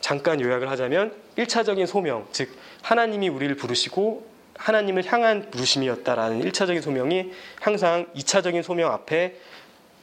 잠깐 0.00 0.40
요약을 0.40 0.70
하자면 0.70 1.14
1차적인 1.38 1.86
소명, 1.86 2.28
즉 2.30 2.54
하나님이 2.82 3.30
우리를 3.30 3.56
부르시고 3.56 4.26
하나님을 4.56 5.10
향한 5.10 5.50
부르심이었다라는 5.50 6.42
1차적인 6.42 6.82
소명이 6.82 7.32
항상 7.58 8.06
2차적인 8.14 8.62
소명 8.62 8.92
앞에 8.92 9.36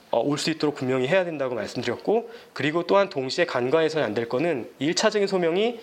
어, 0.10 0.22
올수 0.22 0.50
있도록 0.50 0.76
분명히 0.76 1.08
해야 1.08 1.24
된다고 1.24 1.54
말씀드렸고 1.54 2.32
그리고 2.54 2.88
또한 2.88 3.10
동시에 3.10 3.46
간과해서는 3.46 4.06
안 4.06 4.14
될 4.16 4.28
거는 4.28 4.72
1차적인 4.82 5.28
소명이 5.28 5.80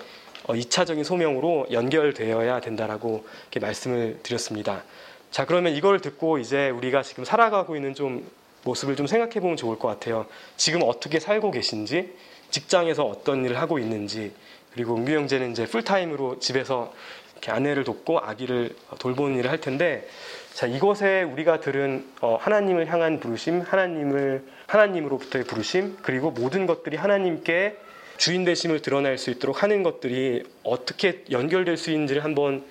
2차적인 0.52 1.00
어, 1.00 1.04
소명으로 1.04 1.66
연결되어야 1.72 2.60
된다라고 2.60 3.26
이렇게 3.44 3.60
말씀을 3.60 4.20
드렸습니다. 4.22 4.82
자, 5.30 5.46
그러면 5.46 5.74
이걸 5.74 6.00
듣고 6.00 6.38
이제 6.38 6.70
우리가 6.70 7.02
지금 7.02 7.24
살아가고 7.24 7.76
있는 7.76 7.94
좀 7.94 8.24
모습을 8.64 8.96
좀 8.96 9.06
생각해 9.06 9.40
보면 9.40 9.56
좋을 9.56 9.78
것 9.78 9.88
같아요. 9.88 10.26
지금 10.56 10.82
어떻게 10.84 11.18
살고 11.18 11.50
계신지, 11.50 12.12
직장에서 12.50 13.04
어떤 13.04 13.44
일을 13.44 13.58
하고 13.58 13.78
있는지, 13.78 14.32
그리고 14.72 14.96
은규 14.96 15.12
형제는 15.12 15.52
이제 15.52 15.66
풀타임으로 15.66 16.38
집에서 16.38 16.92
이렇게 17.32 17.52
아내를 17.52 17.84
돕고 17.84 18.20
아기를 18.20 18.74
돌보는 18.98 19.38
일을 19.38 19.50
할 19.50 19.60
텐데, 19.60 20.06
자, 20.52 20.66
이것에 20.66 21.22
우리가 21.22 21.60
들은 21.60 22.06
어, 22.20 22.38
하나님을 22.40 22.86
향한 22.86 23.18
부르심, 23.18 23.60
하나님을, 23.60 24.44
하나님으로부터의 24.66 25.44
부르심, 25.44 25.98
그리고 26.02 26.30
모든 26.30 26.66
것들이 26.66 26.96
하나님께 26.96 27.76
주인 28.16 28.44
되심을 28.44 28.80
드러낼 28.80 29.18
수 29.18 29.30
있도록 29.30 29.62
하는 29.62 29.82
것들이 29.82 30.44
어떻게 30.62 31.24
연결될 31.30 31.76
수 31.76 31.90
있는지를 31.90 32.24
한번 32.24 32.64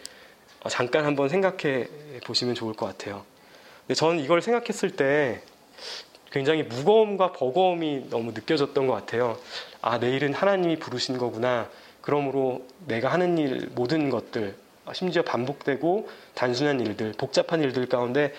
어, 0.61 0.69
잠깐 0.69 1.05
한번 1.05 1.29
생각해 1.29 1.87
보시면 2.25 2.55
좋을 2.55 2.73
것 2.73 2.85
같아요. 2.85 3.25
근데 3.81 3.95
저는 3.95 4.19
이걸 4.23 4.41
생각했을 4.41 4.91
때 4.91 5.41
굉장히 6.31 6.63
무거움과 6.63 7.33
버거움이 7.33 8.07
너무 8.09 8.31
느껴졌던 8.31 8.87
것 8.87 8.93
같아요. 8.93 9.37
아, 9.81 9.97
내일은 9.97 10.33
하나님이 10.33 10.77
부르신 10.77 11.17
거구나. 11.17 11.69
그러므로 12.01 12.65
내가 12.87 13.11
하는 13.11 13.37
일, 13.37 13.69
모든 13.73 14.09
것들, 14.09 14.55
심지어 14.93 15.21
반복되고 15.21 16.09
단순한 16.33 16.79
일들, 16.79 17.13
복잡한 17.17 17.61
일들 17.61 17.87
가운데 17.87 18.33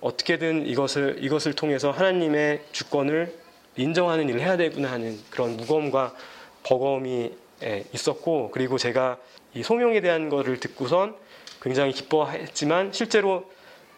어떻게든 0.00 0.66
이것을, 0.66 1.16
이것을 1.20 1.54
통해서 1.54 1.90
하나님의 1.90 2.62
주권을 2.72 3.34
인정하는 3.76 4.28
일을 4.28 4.40
해야 4.40 4.56
되구나 4.56 4.90
하는 4.90 5.18
그런 5.30 5.56
무거움과 5.56 6.14
버거움이 6.62 7.32
예, 7.64 7.84
있었고, 7.92 8.50
그리고 8.52 8.78
제가 8.78 9.18
이 9.54 9.62
소명에 9.62 10.00
대한 10.00 10.28
것을 10.28 10.60
듣고선 10.60 11.16
굉장히 11.60 11.92
기뻐했지만 11.92 12.92
실제로 12.92 13.50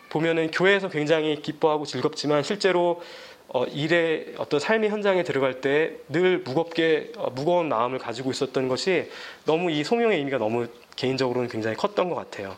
보면은 0.08 0.50
교회에서 0.50 0.88
굉장히 0.88 1.40
기뻐하고 1.42 1.84
즐겁지만 1.84 2.42
실제로 2.42 3.02
어, 3.48 3.64
일의 3.64 4.34
어떤 4.38 4.60
삶의 4.60 4.90
현장에 4.90 5.24
들어갈 5.24 5.60
때 5.60 5.98
늘 6.08 6.38
무겁게 6.38 7.12
어, 7.16 7.30
무거운 7.30 7.68
마음을 7.68 7.98
가지고 7.98 8.30
있었던 8.30 8.68
것이 8.68 9.10
너무 9.44 9.70
이 9.70 9.82
소명의 9.84 10.18
의미가 10.18 10.38
너무 10.38 10.68
개인적으로는 10.96 11.48
굉장히 11.48 11.76
컸던 11.76 12.08
것 12.08 12.14
같아요. 12.14 12.56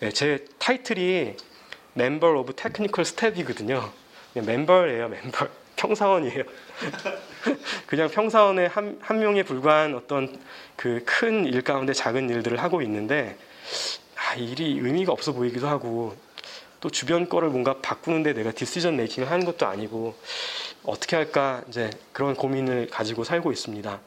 네, 0.00 0.10
제 0.10 0.44
타이틀이 0.58 1.36
Member 1.96 2.38
of 2.38 2.52
Technical 2.54 3.00
Staff이거든요. 3.00 3.90
멤버예요, 4.34 5.08
멤버. 5.08 5.48
평사원이에요. 5.76 6.44
그냥 7.86 8.08
평사원의 8.08 8.68
한, 8.68 8.98
한 9.00 9.18
명에 9.18 9.42
불과한 9.42 9.94
어떤 9.94 10.38
그 10.76 11.04
큰 11.06 11.46
일 11.46 11.62
가운데 11.62 11.92
작은 11.92 12.28
일들을 12.30 12.60
하고 12.62 12.82
있는데 12.82 13.36
아, 14.16 14.34
일이 14.34 14.78
의미가 14.80 15.12
없어 15.12 15.32
보이기도 15.32 15.68
하고 15.68 16.14
또 16.80 16.90
주변 16.90 17.28
거를 17.28 17.48
뭔가 17.48 17.76
바꾸는데 17.80 18.32
내가 18.34 18.50
디시전 18.52 18.96
메이킹을 18.96 19.30
하는 19.30 19.46
것도 19.46 19.66
아니고 19.66 20.14
어떻게 20.84 21.16
할까 21.16 21.62
이제 21.68 21.90
그런 22.12 22.34
고민을 22.34 22.88
가지고 22.90 23.24
살고 23.24 23.52
있습니다. 23.52 24.00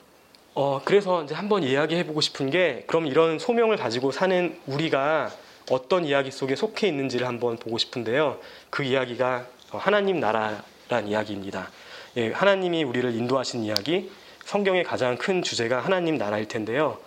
어, 0.54 0.82
그래서 0.86 1.24
이제 1.24 1.34
한번 1.36 1.64
이야기해 1.64 2.06
보고 2.06 2.22
싶은 2.22 2.50
게 2.50 2.84
그럼 2.88 3.06
이런 3.08 3.40
소명을 3.40 3.78
가지고 3.78 4.12
사는 4.12 4.60
우리가 4.68 5.32
어떤 5.70 6.06
이야기 6.06 6.32
속에 6.32 6.56
속해 6.56 6.88
있는지를 6.88 7.28
한번 7.28 7.58
보고 7.58 7.78
싶은데요. 7.78 8.40
그 8.70 8.84
이야기가 8.84 9.46
하나님 9.72 10.20
나라란 10.20 11.08
이야기입니다. 11.08 11.70
예, 12.18 12.32
하나님이 12.32 12.84
우리를 12.84 13.14
인도하신 13.14 13.64
이야기, 13.64 14.10
성경의 14.44 14.84
가장 14.84 15.18
큰 15.18 15.44
주제가 15.44 15.80
하나님 15.82 16.18
나라일 16.18 16.48
텐데요. 16.48 16.98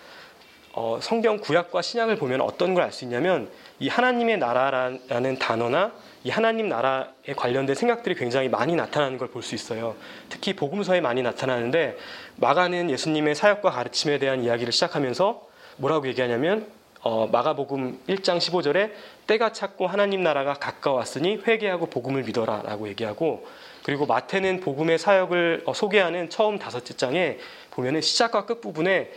어, 0.72 1.00
성경 1.02 1.38
구약과 1.40 1.82
신약을 1.82 2.14
보면 2.14 2.40
어떤 2.40 2.74
걸 2.74 2.84
알 2.84 2.92
수 2.92 3.04
있냐면 3.04 3.50
이 3.80 3.88
하나님의 3.88 4.38
나라라는 4.38 5.38
단어나 5.40 5.90
이 6.22 6.30
하나님 6.30 6.68
나라에 6.68 7.34
관련된 7.34 7.74
생각들이 7.74 8.14
굉장히 8.14 8.48
많이 8.48 8.76
나타나는 8.76 9.18
걸 9.18 9.28
볼 9.32 9.42
수 9.42 9.56
있어요. 9.56 9.96
특히 10.28 10.54
복음서에 10.54 11.00
많이 11.00 11.22
나타나는데 11.22 11.98
마가는 12.36 12.88
예수님의 12.88 13.34
사역과 13.34 13.70
가르침에 13.70 14.18
대한 14.18 14.44
이야기를 14.44 14.72
시작하면서 14.72 15.44
뭐라고 15.78 16.06
얘기하냐면 16.06 16.66
어, 17.02 17.26
마가복음 17.26 18.00
1장 18.08 18.36
15절에 18.36 18.92
때가 19.26 19.52
찼고 19.52 19.86
하나님 19.86 20.22
나라가 20.22 20.54
가까웠으니 20.54 21.38
회개하고 21.46 21.86
복음을 21.86 22.24
믿어라라고 22.24 22.88
얘기하고 22.88 23.46
그리고 23.82 24.04
마태는 24.04 24.60
복음의 24.60 24.98
사역을 24.98 25.62
어, 25.64 25.72
소개하는 25.72 26.28
처음 26.28 26.58
다섯째 26.58 26.94
장에 26.94 27.38
보면은 27.70 28.02
시작과 28.02 28.44
끝 28.44 28.60
부분에 28.60 29.10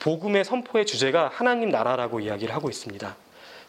복음의 0.00 0.44
선포의 0.44 0.84
주제가 0.84 1.30
하나님 1.32 1.70
나라라고 1.70 2.18
이야기를 2.20 2.52
하고 2.52 2.70
있습니다. 2.70 3.16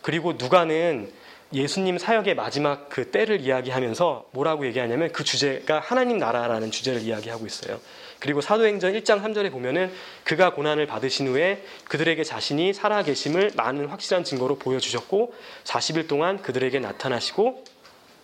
그리고 0.01 0.33
누가는 0.33 1.11
예수님 1.51 1.97
사역의 1.97 2.35
마지막 2.35 2.89
그 2.89 3.09
때를 3.09 3.41
이야기하면서 3.41 4.29
뭐라고 4.31 4.67
얘기하냐면 4.67 5.11
그 5.11 5.23
주제가 5.23 5.79
하나님 5.79 6.19
나라라는 6.19 6.69
주제를 6.69 7.01
이야기하고 7.01 7.47
있어요. 7.47 7.79
그리고 8.19 8.41
사도행전 8.41 8.93
1장 8.93 9.23
3절에 9.23 9.51
보면은 9.51 9.91
그가 10.23 10.53
고난을 10.53 10.85
받으신 10.85 11.27
후에 11.27 11.63
그들에게 11.87 12.23
자신이 12.23 12.73
살아계심을 12.73 13.53
많은 13.55 13.87
확실한 13.87 14.23
증거로 14.23 14.59
보여주셨고 14.59 15.33
40일 15.63 16.07
동안 16.07 16.41
그들에게 16.41 16.79
나타나시고 16.79 17.63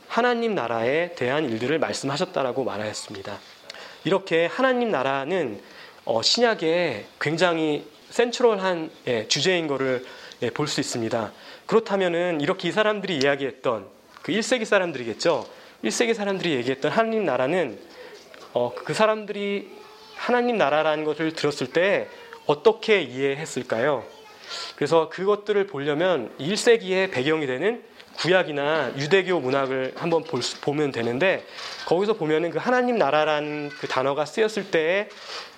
하나님 0.07 0.53
나라에 0.53 1.15
대한 1.15 1.49
일들을 1.49 1.79
말씀하셨다라고 1.79 2.63
말하였습니다. 2.63 3.39
이렇게 4.03 4.45
하나님 4.45 4.91
나라는 4.91 5.61
어, 6.03 6.21
신약에 6.21 7.05
굉장히 7.19 7.87
센트럴한 8.11 8.91
예, 9.07 9.27
주제인 9.27 9.65
것을 9.67 10.05
예, 10.41 10.49
볼 10.51 10.67
수 10.67 10.79
있습니다. 10.79 11.31
그렇다면은 11.65 12.41
이렇게 12.41 12.69
이 12.69 12.71
사람들이 12.71 13.17
이야기했던 13.17 13.87
그 14.21 14.31
1세기 14.31 14.65
사람들이겠죠. 14.65 15.47
1세기 15.83 16.13
사람들이 16.13 16.53
얘기했던 16.55 16.91
하나님 16.91 17.25
나라는 17.25 17.79
어, 18.53 18.73
그 18.73 18.93
사람들이 18.93 19.69
하나님 20.15 20.57
나라라는 20.57 21.03
것을 21.03 21.33
들었을 21.33 21.67
때 21.67 22.07
어떻게 22.45 23.01
이해했을까요? 23.01 24.03
그래서 24.75 25.09
그것들을 25.09 25.67
보려면 25.67 26.31
1세기의 26.39 27.11
배경이 27.11 27.45
되는 27.47 27.83
구약이나 28.17 28.93
유대교 28.97 29.39
문학을 29.39 29.93
한번 29.95 30.23
볼 30.23 30.41
수, 30.41 30.61
보면 30.61 30.91
되는데 30.91 31.45
거기서 31.85 32.13
보면은 32.13 32.49
그 32.49 32.57
하나님 32.57 32.97
나라라는 32.97 33.69
그 33.69 33.87
단어가 33.87 34.25
쓰였을 34.25 34.71
때의 34.71 35.09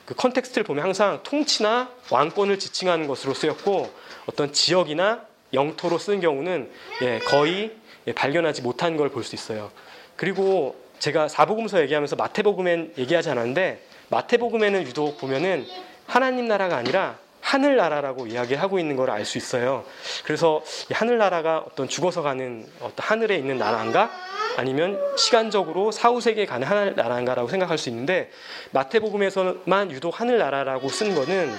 그 0.06 0.16
context를 0.16 0.64
보면 0.64 0.84
항상 0.84 1.22
통치나 1.24 1.92
왕권을 2.10 2.60
지칭하는 2.60 3.08
것으로 3.08 3.34
쓰였고 3.34 3.92
어떤 4.26 4.54
지역이나 4.54 5.26
영토로 5.54 5.98
쓰는 5.98 6.20
경우는 6.20 6.70
예, 7.02 7.20
거의 7.20 7.76
예, 8.08 8.14
발견하지 8.14 8.62
못한 8.62 8.98
걸 8.98 9.10
볼 9.10 9.24
수 9.24 9.36
있어요. 9.36 9.72
그리고 10.16 10.76
제가 11.00 11.28
사복음서 11.28 11.82
얘기하면서 11.82 12.16
마태복음엔 12.16 12.94
얘기하지 12.98 13.30
않았는데 13.30 13.82
마태복음에는 14.10 14.84
유독 14.84 15.18
보면은 15.20 15.66
하나님 16.08 16.48
나라가 16.48 16.78
아니라 16.78 17.18
하늘나라라고 17.42 18.28
이야기하고 18.28 18.80
있는 18.80 18.96
걸 18.96 19.10
알 19.10 19.24
수 19.26 19.38
있어요. 19.38 19.86
그래서 20.26 20.64
하늘나라가 20.92 21.64
어떤 21.66 21.88
죽어서 21.88 22.22
가는 22.22 22.66
어떤 22.82 23.06
하늘에 23.06 23.38
있는 23.38 23.58
나라인가? 23.58 24.10
아니면 24.58 25.00
시간적으로 25.18 25.92
사후세계에 25.92 26.46
가는 26.46 26.68
하늘나라인가라고 26.68 27.48
생각할 27.48 27.78
수 27.78 27.90
있는데 27.90 28.32
마태복음에서만 28.72 29.92
유독 29.92 30.20
하늘나라라고 30.20 30.90
쓴 30.90 31.14
거는 31.14 31.54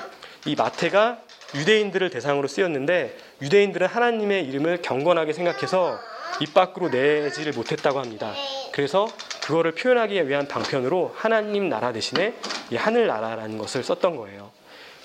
이 0.46 0.56
마태가 0.56 1.18
유대인들을 1.54 2.10
대상으로 2.10 2.48
쓰였는데 2.48 3.16
유대인들은 3.42 3.86
하나님의 3.86 4.44
이름을 4.46 4.82
경건하게 4.82 5.32
생각해서 5.32 5.98
입 6.40 6.54
밖으로 6.54 6.88
내지를 6.88 7.52
못했다고 7.52 7.98
합니다. 7.98 8.32
그래서 8.72 9.08
그거를 9.42 9.72
표현하기 9.72 10.28
위한 10.28 10.46
방편으로 10.46 11.14
하나님 11.16 11.68
나라 11.68 11.92
대신에 11.92 12.34
이 12.70 12.76
하늘 12.76 13.06
나라라는 13.06 13.58
것을 13.58 13.82
썼던 13.82 14.16
거예요. 14.16 14.50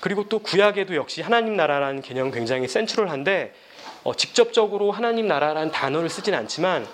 그리고 0.02 0.28
또 0.28 0.40
구약에도 0.40 0.96
역시 0.96 1.22
하나님 1.22 1.56
나라라는 1.56 2.02
개념 2.02 2.30
굉장히 2.30 2.68
센트럴한데 2.68 3.54
어, 4.04 4.14
직접적으로 4.14 4.92
하나님 4.92 5.28
나라라는 5.28 5.72
단어를 5.72 6.10
쓰진 6.10 6.34
않지만 6.34 6.86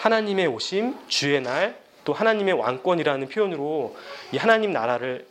하나님의 0.00 0.46
오심, 0.48 0.96
주의 1.08 1.40
날, 1.40 1.76
또 2.04 2.12
하나님의 2.12 2.54
왕권이라는 2.54 3.28
표현으로 3.28 3.96
이 4.32 4.36
하나님 4.36 4.72
나라를 4.72 5.26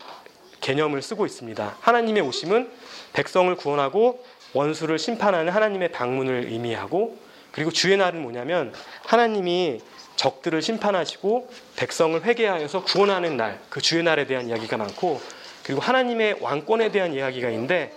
개념을 0.61 1.01
쓰고 1.01 1.25
있습니다. 1.25 1.77
하나님의 1.79 2.23
오심은 2.23 2.69
백성을 3.17 3.53
구원하고 3.55 4.23
원수를 4.53 4.99
심판하는 4.99 5.51
하나님의 5.51 5.91
방문을 5.91 6.49
의미하고 6.51 7.17
그리고 7.51 7.71
주의 7.71 7.97
날은 7.97 8.21
뭐냐면 8.21 8.71
하나님이 9.05 9.81
적들을 10.15 10.61
심판하시고 10.61 11.49
백성을 11.75 12.23
회개하여서 12.23 12.83
구원하는 12.83 13.35
날, 13.35 13.59
그 13.69 13.81
주의 13.81 14.03
날에 14.03 14.27
대한 14.27 14.47
이야기가 14.47 14.77
많고 14.77 15.19
그리고 15.63 15.81
하나님의 15.81 16.37
왕권에 16.41 16.91
대한 16.91 17.13
이야기가 17.13 17.49
있는데 17.49 17.91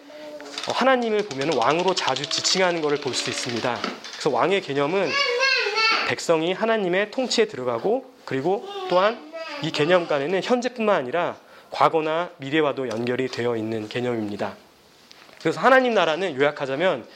어, 0.66 0.72
하나님을 0.72 1.26
보면 1.26 1.52
왕으로 1.54 1.94
자주 1.94 2.26
지칭하는 2.26 2.80
것을 2.80 2.98
볼 2.98 3.14
수 3.14 3.28
있습니다. 3.28 3.78
그래서 4.12 4.30
왕의 4.30 4.62
개념은 4.62 5.10
백성이 6.08 6.54
하나님의 6.54 7.10
통치에 7.10 7.44
들어가고 7.44 8.10
그리고 8.24 8.64
또한 8.88 9.30
이 9.62 9.70
개념 9.70 10.08
간에는 10.08 10.42
현재뿐만 10.42 10.96
아니라 10.96 11.36
과거나 11.70 12.30
미래와도 12.38 12.88
연결이 12.88 13.28
되어 13.28 13.56
있는 13.56 13.86
개념입니다. 13.88 14.56
그래서 15.40 15.60
하나님 15.60 15.94
나라는 15.94 16.36
요약하자면 16.36 17.06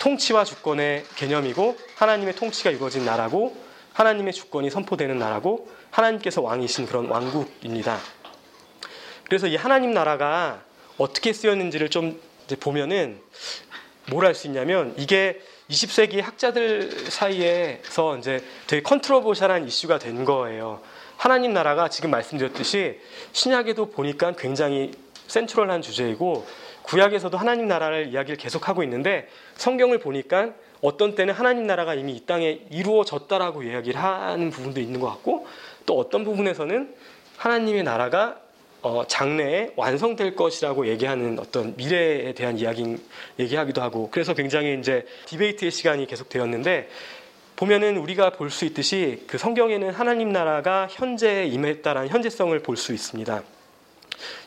통치와 0.00 0.44
주권의 0.44 1.04
개념이고 1.16 1.76
하나님의 1.96 2.34
통치가 2.36 2.70
이루어진 2.70 3.04
나라고 3.04 3.56
하나님의 3.94 4.32
주권이 4.32 4.70
선포되는 4.70 5.18
나라고 5.18 5.68
하나님께서 5.90 6.42
왕이신 6.42 6.86
그런 6.86 7.06
왕국입니다. 7.06 7.98
그래서 9.24 9.46
이 9.46 9.56
하나님 9.56 9.94
나라가 9.94 10.62
어떻게 10.98 11.32
쓰였는지를 11.32 11.88
좀 11.88 12.20
보면은 12.60 13.20
뭘할수 14.10 14.46
있냐면 14.48 14.94
이게 14.98 15.40
20세기 15.70 16.20
학자들 16.20 17.10
사이에서 17.10 18.18
이제 18.18 18.44
되게 18.66 18.82
컨트로버셜한 18.82 19.66
이슈가 19.66 19.98
된 19.98 20.24
거예요. 20.24 20.82
하나님 21.16 21.54
나라가 21.54 21.88
지금 21.88 22.10
말씀드렸듯이 22.10 23.00
신약에도 23.32 23.90
보니까 23.90 24.32
굉장히 24.32 24.92
센트럴한 25.26 25.80
주제이고 25.80 26.46
구약에서도 26.84 27.36
하나님 27.36 27.66
나라를 27.66 28.08
이야기를 28.08 28.36
계속하고 28.36 28.82
있는데 28.84 29.28
성경을 29.56 29.98
보니까 29.98 30.50
어떤 30.80 31.14
때는 31.14 31.32
하나님 31.34 31.66
나라가 31.66 31.94
이미 31.94 32.12
이 32.12 32.26
땅에 32.26 32.60
이루어졌다라고 32.70 33.62
이야기를 33.62 34.00
하는 34.00 34.50
부분도 34.50 34.80
있는 34.80 35.00
것 35.00 35.08
같고 35.08 35.46
또 35.86 35.98
어떤 35.98 36.24
부분에서는 36.24 36.94
하나님의 37.38 37.82
나라가 37.82 38.38
어, 38.82 39.06
장래에 39.06 39.72
완성될 39.76 40.36
것이라고 40.36 40.86
얘기하는 40.88 41.38
어떤 41.38 41.74
미래에 41.74 42.34
대한 42.34 42.58
이야기 42.58 42.98
얘기하기도 43.38 43.80
하고 43.80 44.10
그래서 44.10 44.34
굉장히 44.34 44.78
이제 44.78 45.06
디베이트의 45.24 45.70
시간이 45.70 46.06
계속 46.06 46.28
되었는데 46.28 46.90
보면은 47.56 47.96
우리가 47.96 48.30
볼 48.30 48.50
수 48.50 48.66
있듯이 48.66 49.24
그 49.26 49.38
성경에는 49.38 49.90
하나님 49.90 50.32
나라가 50.32 50.86
현재에 50.90 51.46
임했다라는 51.46 52.10
현재성을 52.10 52.58
볼 52.58 52.76
수 52.76 52.92
있습니다. 52.92 53.42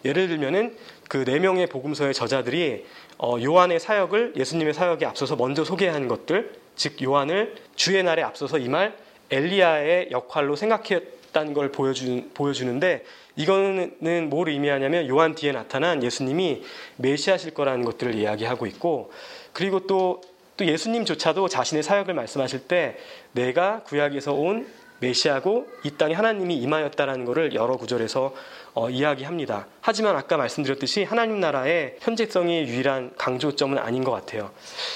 예를 0.05 0.27
들면은 0.27 0.77
그 1.09 1.23
네 1.23 1.39
명의 1.39 1.67
복음서의 1.67 2.13
저자들이 2.13 2.85
어, 3.17 3.37
요한의 3.41 3.79
사역을 3.79 4.33
예수님의 4.35 4.73
사역에 4.73 5.05
앞서서 5.05 5.35
먼저 5.35 5.63
소개한 5.63 6.07
것들, 6.07 6.53
즉 6.75 7.01
요한을 7.01 7.55
주의 7.75 8.03
날에 8.03 8.21
앞서서 8.21 8.57
이 8.57 8.67
말 8.67 8.95
엘리야의 9.29 10.09
역할로 10.11 10.55
생각했다는 10.55 11.53
걸 11.53 11.71
보여주, 11.71 12.23
보여주는데 12.33 13.03
이거는 13.35 14.29
뭘 14.29 14.49
의미하냐면 14.49 15.07
요한 15.07 15.35
뒤에 15.35 15.51
나타난 15.51 16.01
예수님이 16.01 16.63
메시아실 16.97 17.53
거라는 17.53 17.83
것들을 17.83 18.15
이야기하고 18.15 18.65
있고 18.67 19.11
그리고 19.53 19.81
또, 19.81 20.21
또 20.55 20.65
예수님조차도 20.65 21.49
자신의 21.49 21.83
사역을 21.83 22.13
말씀하실 22.13 22.67
때 22.67 22.97
내가 23.33 23.83
구약에서 23.83 24.33
온 24.33 24.67
메시아고 24.99 25.67
이 25.83 25.91
땅에 25.91 26.13
하나님이 26.15 26.55
임하였다라는 26.55 27.25
것을 27.25 27.53
여러 27.53 27.77
구절에서 27.77 28.33
어, 28.77 28.91
이야기합니다. 28.91 29.65
하지만 29.81 30.15
아까 30.15 30.37
말씀드렸듯이 30.37 31.03
하나님 31.03 31.39
나라의 31.39 31.95
현재성이 31.99 32.67
유일한 32.67 33.11
강조점은 33.17 33.79
아닌 33.79 34.03
것 34.03 34.11
같아요. 34.11 34.51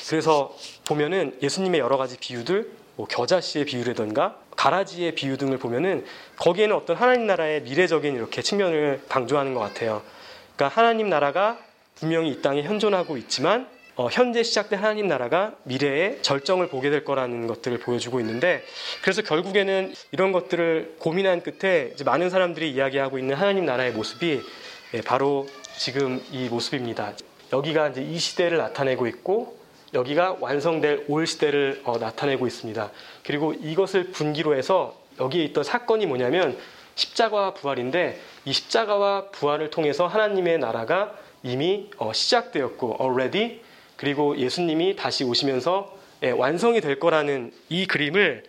그래서 0.07 0.55
보면은 0.85 1.35
예수님의 1.41 1.79
여러 1.79 1.97
가지 1.97 2.15
비유들, 2.19 2.69
뭐 2.95 3.07
겨자씨의 3.07 3.65
비유라든가 3.65 4.35
가라지의 4.55 5.15
비유 5.15 5.35
등을 5.35 5.57
보면은 5.57 6.05
거기에는 6.37 6.75
어떤 6.75 6.95
하나님 6.95 7.25
나라의 7.25 7.63
미래적인 7.63 8.15
이렇게 8.15 8.43
측면을 8.43 9.01
강조하는 9.09 9.55
것 9.55 9.61
같아요. 9.61 10.03
그러니까 10.55 10.79
하나님 10.79 11.09
나라가 11.09 11.57
분명히 11.95 12.29
이 12.29 12.41
땅에 12.43 12.61
현존하고 12.61 13.17
있지만 13.17 13.61
어, 13.61 13.67
현재 14.09 14.41
시작된 14.43 14.79
하나님 14.79 15.07
나라가 15.07 15.53
미래에 15.63 16.21
절정을 16.21 16.69
보게 16.69 16.89
될 16.89 17.03
거라는 17.03 17.47
것들을 17.47 17.79
보여주고 17.79 18.19
있는데 18.21 18.63
그래서 19.01 19.21
결국에는 19.21 19.93
이런 20.11 20.31
것들을 20.31 20.95
고민한 20.99 21.41
끝에 21.41 21.93
많은 22.05 22.29
사람들이 22.29 22.71
이야기하고 22.71 23.19
있는 23.19 23.35
하나님 23.35 23.65
나라의 23.65 23.91
모습이 23.91 24.41
예, 24.93 25.01
바로 25.01 25.47
지금 25.77 26.23
이 26.31 26.47
모습입니다. 26.49 27.13
여기가 27.53 27.89
이제 27.89 28.01
이 28.01 28.17
시대를 28.17 28.57
나타내고 28.57 29.07
있고 29.07 29.57
여기가 29.93 30.37
완성될 30.39 31.05
올 31.07 31.27
시대를 31.27 31.81
어, 31.83 31.97
나타내고 31.97 32.47
있습니다. 32.47 32.91
그리고 33.25 33.53
이것을 33.53 34.11
분기로 34.11 34.55
해서 34.55 34.97
여기에 35.19 35.43
있던 35.45 35.63
사건이 35.63 36.05
뭐냐면 36.05 36.57
십자가와 36.95 37.53
부활인데 37.53 38.19
이 38.45 38.53
십자가와 38.53 39.29
부활을 39.31 39.69
통해서 39.69 40.07
하나님의 40.07 40.59
나라가 40.59 41.13
이미 41.43 41.89
어, 41.97 42.13
시작되었고 42.13 42.97
already 43.01 43.61
그리고 44.01 44.35
예수님이 44.35 44.95
다시 44.95 45.23
오시면서 45.23 45.95
예, 46.23 46.31
완성이 46.31 46.81
될 46.81 46.99
거라는 46.99 47.53
이 47.69 47.85
그림을 47.85 48.43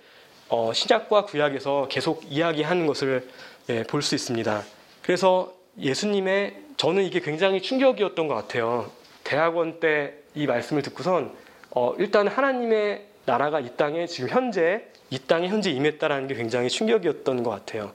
어, 0.49 0.73
신약과 0.73 1.27
구약에서 1.27 1.88
계속 1.91 2.25
이야기하는 2.31 2.87
것을 2.87 3.29
예, 3.69 3.83
볼 3.83 4.01
수 4.01 4.15
있습니다. 4.15 4.62
그래서 5.03 5.53
예수님의 5.79 6.57
저는 6.79 7.05
이게 7.05 7.21
굉장히 7.21 7.61
충격이었던 7.61 8.29
것 8.29 8.35
같아요. 8.35 8.91
대학원 9.25 9.79
때 9.79 10.23
이 10.35 10.47
말씀을 10.47 10.81
듣고선 10.81 11.35
어, 11.73 11.95
일단 11.99 12.27
하나님의 12.29 13.05
나라가 13.27 13.61
이 13.61 13.77
땅에 13.77 14.07
지금 14.07 14.31
현재 14.31 14.87
이 15.11 15.19
땅에 15.19 15.49
현재 15.49 15.71
임했다라는 15.71 16.29
게 16.29 16.35
굉장히 16.35 16.71
충격이었던 16.71 17.43
것 17.43 17.51
같아요. 17.51 17.93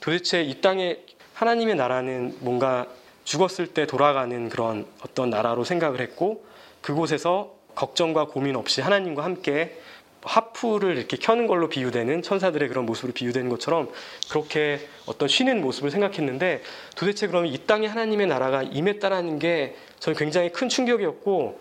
도대체 0.00 0.42
이 0.42 0.62
땅에 0.62 0.96
하나님의 1.34 1.74
나라는 1.74 2.36
뭔가 2.40 2.86
죽었을 3.24 3.66
때 3.74 3.86
돌아가는 3.86 4.48
그런 4.48 4.86
어떤 5.04 5.28
나라로 5.28 5.64
생각을 5.64 6.00
했고 6.00 6.46
그곳에서 6.86 7.52
걱정과 7.74 8.28
고민 8.28 8.54
없이 8.54 8.80
하나님과 8.80 9.24
함께 9.24 9.76
하프를 10.22 10.96
이렇게 10.96 11.16
켜는 11.16 11.48
걸로 11.48 11.68
비유되는 11.68 12.22
천사들의 12.22 12.68
그런 12.68 12.86
모습으로 12.86 13.12
비유되는 13.12 13.48
것처럼 13.50 13.90
그렇게 14.30 14.78
어떤 15.06 15.26
쉬는 15.26 15.60
모습을 15.62 15.90
생각했는데 15.90 16.62
도대체 16.94 17.26
그러면 17.26 17.52
이 17.52 17.58
땅에 17.58 17.88
하나님의 17.88 18.28
나라가 18.28 18.62
임했다라는 18.62 19.40
게 19.40 19.74
저는 19.98 20.16
굉장히 20.16 20.52
큰 20.52 20.68
충격이었고 20.68 21.60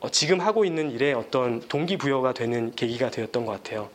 어, 0.00 0.10
지금 0.10 0.40
하고 0.40 0.66
있는 0.66 0.90
일에 0.90 1.14
어떤 1.14 1.60
동기부여가 1.60 2.34
되는 2.34 2.70
계기가 2.74 3.10
되었던 3.10 3.46
것 3.46 3.52
같아요. 3.52 3.88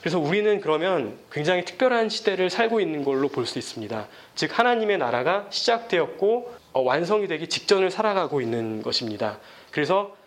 그래서 0.00 0.20
우리는 0.20 0.60
그러면 0.60 1.18
굉장히 1.32 1.64
특별한 1.64 2.08
시대를 2.08 2.50
살고 2.50 2.80
있는 2.80 3.02
걸로 3.02 3.28
볼 3.28 3.46
수 3.46 3.58
있습니다. 3.58 4.06
즉 4.36 4.56
하나님의 4.56 4.98
나라가 4.98 5.46
시작되었고 5.50 6.54
어, 6.72 6.82
완성이 6.82 7.26
되기 7.26 7.48
직전을 7.48 7.90
살아가고 7.90 8.40
있는 8.40 8.82
것입니다. 8.82 9.40
그래서 9.72 10.14
어, 10.14 10.19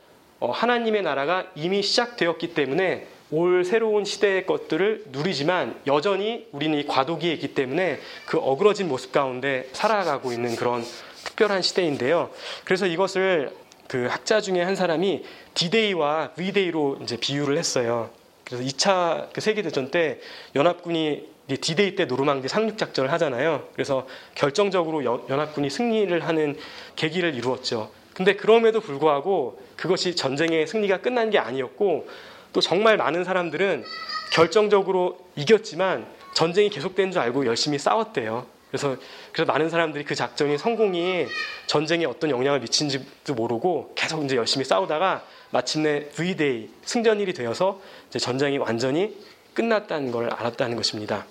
하나님의 0.51 1.03
나라가 1.03 1.45
이미 1.56 1.82
시작되었기 1.82 2.53
때문에 2.53 3.08
올 3.32 3.65
새로운 3.65 4.06
시대의 4.06 4.45
것들을 4.45 5.06
누리지만 5.08 5.79
여전히 5.88 6.47
우리는 6.51 6.77
이 6.77 6.86
과도기에 6.86 7.34
있기 7.34 7.56
때문에 7.56 7.99
그 8.25 8.38
어그러진 8.38 8.88
모습 8.88 9.12
가운데 9.12 9.67
살아가고 9.73 10.32
있는 10.32 10.56
그런 10.56 10.84
특별한 11.23 11.62
시대인데요. 11.63 12.29
그래서 12.63 12.86
이것을 12.86 13.51
그 13.88 14.08
학자 14.10 14.39
중에 14.39 14.62
한 14.62 14.75
사람이 14.75 15.23
디데이와 15.56 16.32
V-Day로 16.38 16.99
이제 17.01 17.17
비유를 17.17 17.58
했어요. 17.58 18.10
그래서 18.43 18.63
2차 18.63 19.29
그 19.34 19.41
세계대전 19.41 19.89
때 19.89 20.19
연합군이 20.56 21.34
디데이 21.47 21.95
때 21.95 22.06
노르망디 22.06 22.47
상륙 22.47 22.77
작전을 22.77 23.12
하잖아요. 23.13 23.67
그래서 23.73 24.08
결정적으로 24.36 25.03
연, 25.06 25.23
연합군이 25.29 25.69
승리를 25.69 26.25
하는 26.25 26.58
계기를 26.95 27.36
이루었죠. 27.36 27.91
근데 28.13 28.36
그럼에도 28.36 28.80
불구하고 28.80 29.60
그것이 29.76 30.15
전쟁의 30.15 30.67
승리가 30.67 30.97
끝난 31.02 31.30
게 31.30 31.39
아니었고 31.39 32.08
또 32.54 32.62
정말 32.62 32.97
많은 32.97 33.23
사람들은 33.23 33.86
결정적으로 34.32 35.19
이겼지만 35.36 36.06
전쟁이 36.34 36.69
계속된 36.69 37.12
줄 37.12 37.21
알고 37.21 37.45
열심히 37.45 37.78
싸웠대요. 37.78 38.45
그래서 38.69 38.97
그래서 39.32 39.52
많은 39.52 39.69
사람들이 39.69 40.04
그 40.04 40.15
작전이 40.15 40.58
성공이 40.58 41.28
전쟁에 41.67 42.06
어떤 42.06 42.32
영향을 42.32 42.60
미친지도 42.60 43.36
모르고 43.36 43.93
계속 43.95 44.23
이제 44.26 44.36
열심히 44.36 44.65
싸우다가 44.65 45.23
마침내 45.52 46.10
V-Day 46.10 46.69
승전일이 46.84 47.34
되어서 47.34 47.80
이제 48.10 48.17
전쟁이 48.17 48.58
완전히 48.58 49.15
끝났다는 49.54 50.12
걸 50.12 50.32
알았다는 50.34 50.76
것입니다. 50.76 51.26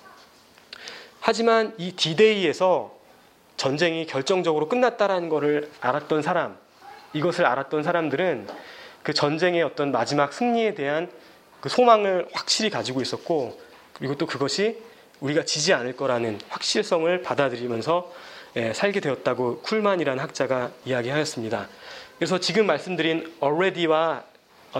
하지만 1.20 1.74
이 1.78 1.92
D-Day에서 1.92 2.92
전쟁이 3.56 4.06
결정적으로 4.06 4.68
끝났다라는 4.68 5.28
것을 5.28 5.70
알았던 5.80 6.22
사람, 6.22 6.56
이것을 7.12 7.46
알았던 7.46 7.82
사람들은 7.82 8.48
그 9.02 9.12
전쟁의 9.12 9.62
어떤 9.62 9.92
마지막 9.92 10.32
승리에 10.32 10.74
대한 10.74 11.10
그 11.60 11.68
소망을 11.68 12.28
확실히 12.32 12.70
가지고 12.70 13.02
있었고 13.02 13.60
그리고 13.94 14.16
또 14.16 14.26
그것이 14.26 14.78
우리가 15.20 15.44
지지 15.44 15.72
않을 15.72 15.96
거라는 15.96 16.40
확실성을 16.48 17.22
받아들이면서 17.22 18.12
예, 18.56 18.72
살게 18.72 19.00
되었다고 19.00 19.60
쿨만이라는 19.62 20.22
학자가 20.22 20.70
이야기하였습니다. 20.84 21.68
그래서 22.18 22.38
지금 22.38 22.66
말씀드린 22.66 23.32
already와 23.42 24.24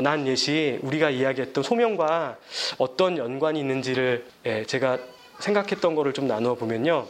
난 0.02 0.26
예시 0.26 0.78
우리가 0.82 1.10
이야기했던 1.10 1.62
소명과 1.62 2.36
어떤 2.78 3.18
연관이 3.18 3.60
있는지를 3.60 4.26
예, 4.46 4.64
제가 4.64 4.98
생각했던 5.38 5.94
거를 5.94 6.12
좀 6.12 6.26
나누어 6.26 6.54
보면요. 6.54 7.06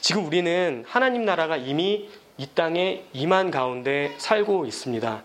지금 0.00 0.26
우리는 0.26 0.84
하나님 0.86 1.24
나라가 1.24 1.56
이미 1.56 2.08
이 2.36 2.46
땅에 2.54 3.04
임한 3.12 3.50
가운데 3.50 4.14
살고 4.18 4.66
있습니다. 4.66 5.22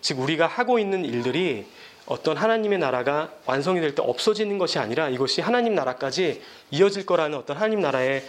즉 0.00 0.18
우리가 0.20 0.46
하고 0.46 0.78
있는 0.78 1.04
일들이 1.04 1.66
어떤 2.06 2.36
하나님의 2.36 2.78
나라가 2.78 3.30
완성이 3.46 3.80
될 3.80 3.94
때 3.94 4.02
없어지는 4.02 4.58
것이 4.58 4.78
아니라 4.78 5.08
이것이 5.08 5.40
하나님 5.40 5.74
나라까지 5.74 6.42
이어질 6.70 7.06
거라는 7.06 7.38
어떤 7.38 7.56
하나님 7.56 7.80
나라의 7.80 8.24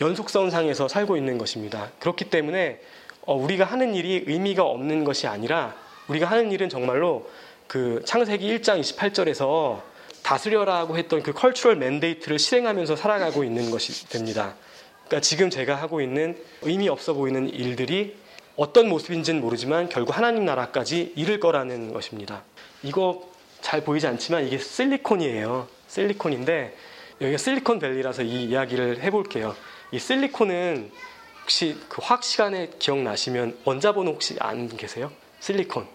연속선상에서 0.00 0.88
살고 0.88 1.16
있는 1.16 1.38
것입니다. 1.38 1.90
그렇기 2.00 2.26
때문에 2.26 2.80
어, 3.22 3.34
우리가 3.34 3.64
하는 3.64 3.94
일이 3.94 4.24
의미가 4.26 4.64
없는 4.64 5.04
것이 5.04 5.26
아니라 5.26 5.74
우리가 6.08 6.26
하는 6.26 6.52
일은 6.52 6.68
정말로 6.68 7.30
그 7.66 8.02
창세기 8.04 8.58
1장 8.58 8.80
28절에서 8.80 9.80
다스려라고 10.22 10.98
했던 10.98 11.22
그 11.22 11.32
컬처럴 11.32 11.76
맨데이트를 11.76 12.38
실행하면서 12.38 12.96
살아가고 12.96 13.44
있는 13.44 13.70
것이 13.70 14.08
됩니다. 14.08 14.54
그러니까 15.14 15.20
지금 15.20 15.48
제가 15.48 15.76
하고 15.76 16.00
있는 16.00 16.36
의미 16.62 16.88
없어 16.88 17.14
보이는 17.14 17.48
일들이 17.48 18.16
어떤 18.56 18.88
모습인지는 18.88 19.40
모르지만 19.40 19.88
결국 19.88 20.16
하나님 20.16 20.44
나라까지 20.44 21.12
이를 21.14 21.38
거라는 21.38 21.92
것입니다. 21.92 22.42
이거 22.82 23.22
잘 23.60 23.84
보이지 23.84 24.08
않지만 24.08 24.44
이게 24.44 24.58
실리콘이에요. 24.58 25.68
실리콘인데 25.86 26.76
여기가 27.20 27.38
실리콘 27.38 27.78
밸리라서 27.78 28.22
이 28.22 28.46
이야기를 28.46 29.04
해볼게요. 29.04 29.54
이 29.92 30.00
실리콘은 30.00 30.90
혹시 31.42 31.78
그 31.88 32.00
화학 32.02 32.24
시간에 32.24 32.70
기억나시면 32.80 33.58
원자 33.64 33.92
번호 33.92 34.10
혹시 34.10 34.34
안 34.40 34.66
계세요? 34.68 35.12
실리콘 35.38 35.86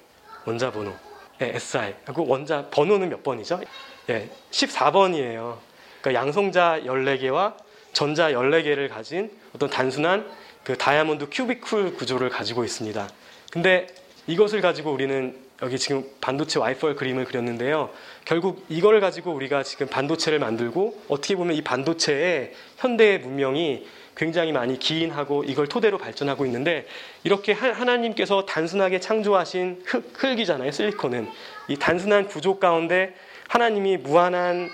원자 0.46 0.72
번호 0.72 0.94
네, 1.40 1.56
SI 1.56 1.94
하고 2.06 2.26
원자 2.26 2.70
번호는 2.70 3.10
몇 3.10 3.22
번이죠? 3.22 3.60
네, 4.08 4.30
14번이에요. 4.52 5.58
그러니까 6.02 6.22
양성자 6.22 6.84
14개와 6.86 7.69
전자 7.94 8.32
14개를 8.32 8.90
가진 8.90 9.32
어떤 9.56 9.70
단순한 9.70 10.30
그 10.64 10.78
다이아몬드 10.78 11.28
큐비쿨 11.32 11.96
구조를 11.96 12.30
가지고 12.30 12.64
있습니다. 12.64 13.10
근데 13.52 13.88
이것을 14.28 14.62
가지고 14.62 14.92
우리는 14.92 15.36
여기 15.62 15.78
지금 15.78 16.06
반도체 16.22 16.60
와이퍼 16.60 16.96
그림을 16.96 17.26
그렸는데요. 17.26 17.90
결국 18.24 18.66
이걸 18.70 19.02
가지고 19.02 19.34
우리가 19.34 19.64
지금 19.64 19.88
반도체를 19.88 20.40
만들고 20.40 21.04
어떻게 21.10 21.36
보면 21.36 21.56
이 21.56 21.62
반도체에 21.62 22.54
현대의 22.78 23.20
문명이 23.20 23.86
굉장히 24.16 24.52
많이 24.52 24.78
기인하고 24.78 25.44
이걸 25.46 25.68
토대로 25.68 25.98
발전하고 25.98 26.46
있는데 26.46 26.86
이렇게 27.24 27.54
하나님께서 27.54 28.46
단순하게 28.46 29.00
창조하신 29.00 29.84
흙, 29.86 30.14
흙이잖아요. 30.18 30.72
실리콘은 30.72 31.30
이 31.70 31.78
단순한 31.78 32.28
구조 32.28 32.60
가운데 32.60 33.16
하나님이 33.48 33.98
무한한 33.98 34.70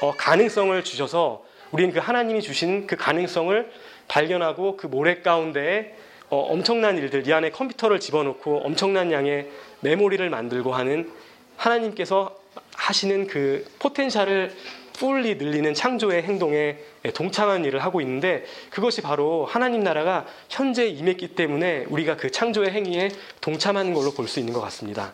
어, 0.00 0.12
가능성을 0.16 0.82
주셔서 0.84 1.44
우리는 1.72 1.92
그 1.92 1.98
하나님이 1.98 2.42
주신 2.42 2.86
그 2.86 2.96
가능성을 2.96 3.70
발견하고 4.08 4.76
그 4.76 4.86
모래 4.86 5.20
가운데에 5.20 5.94
어, 6.28 6.38
엄청난 6.38 6.96
일들, 6.96 7.26
이 7.26 7.32
안에 7.32 7.50
컴퓨터를 7.50 8.00
집어넣고 8.00 8.62
엄청난 8.64 9.12
양의 9.12 9.50
메모리를 9.80 10.28
만들고 10.30 10.72
하는 10.74 11.10
하나님께서 11.56 12.34
하시는 12.74 13.26
그 13.26 13.66
포텐셜을 13.78 14.52
풀리 14.94 15.36
늘리는 15.36 15.74
창조의 15.74 16.22
행동에 16.22 16.78
동참한 17.14 17.64
일을 17.64 17.82
하고 17.82 18.00
있는데 18.00 18.44
그것이 18.70 19.00
바로 19.00 19.46
하나님 19.46 19.82
나라가 19.82 20.26
현재 20.48 20.86
임했기 20.86 21.28
때문에 21.34 21.86
우리가 21.88 22.16
그 22.16 22.30
창조의 22.30 22.70
행위에 22.70 23.10
동참하는 23.40 23.94
걸로 23.94 24.12
볼 24.12 24.28
수 24.28 24.38
있는 24.38 24.52
것 24.52 24.60
같습니다. 24.60 25.12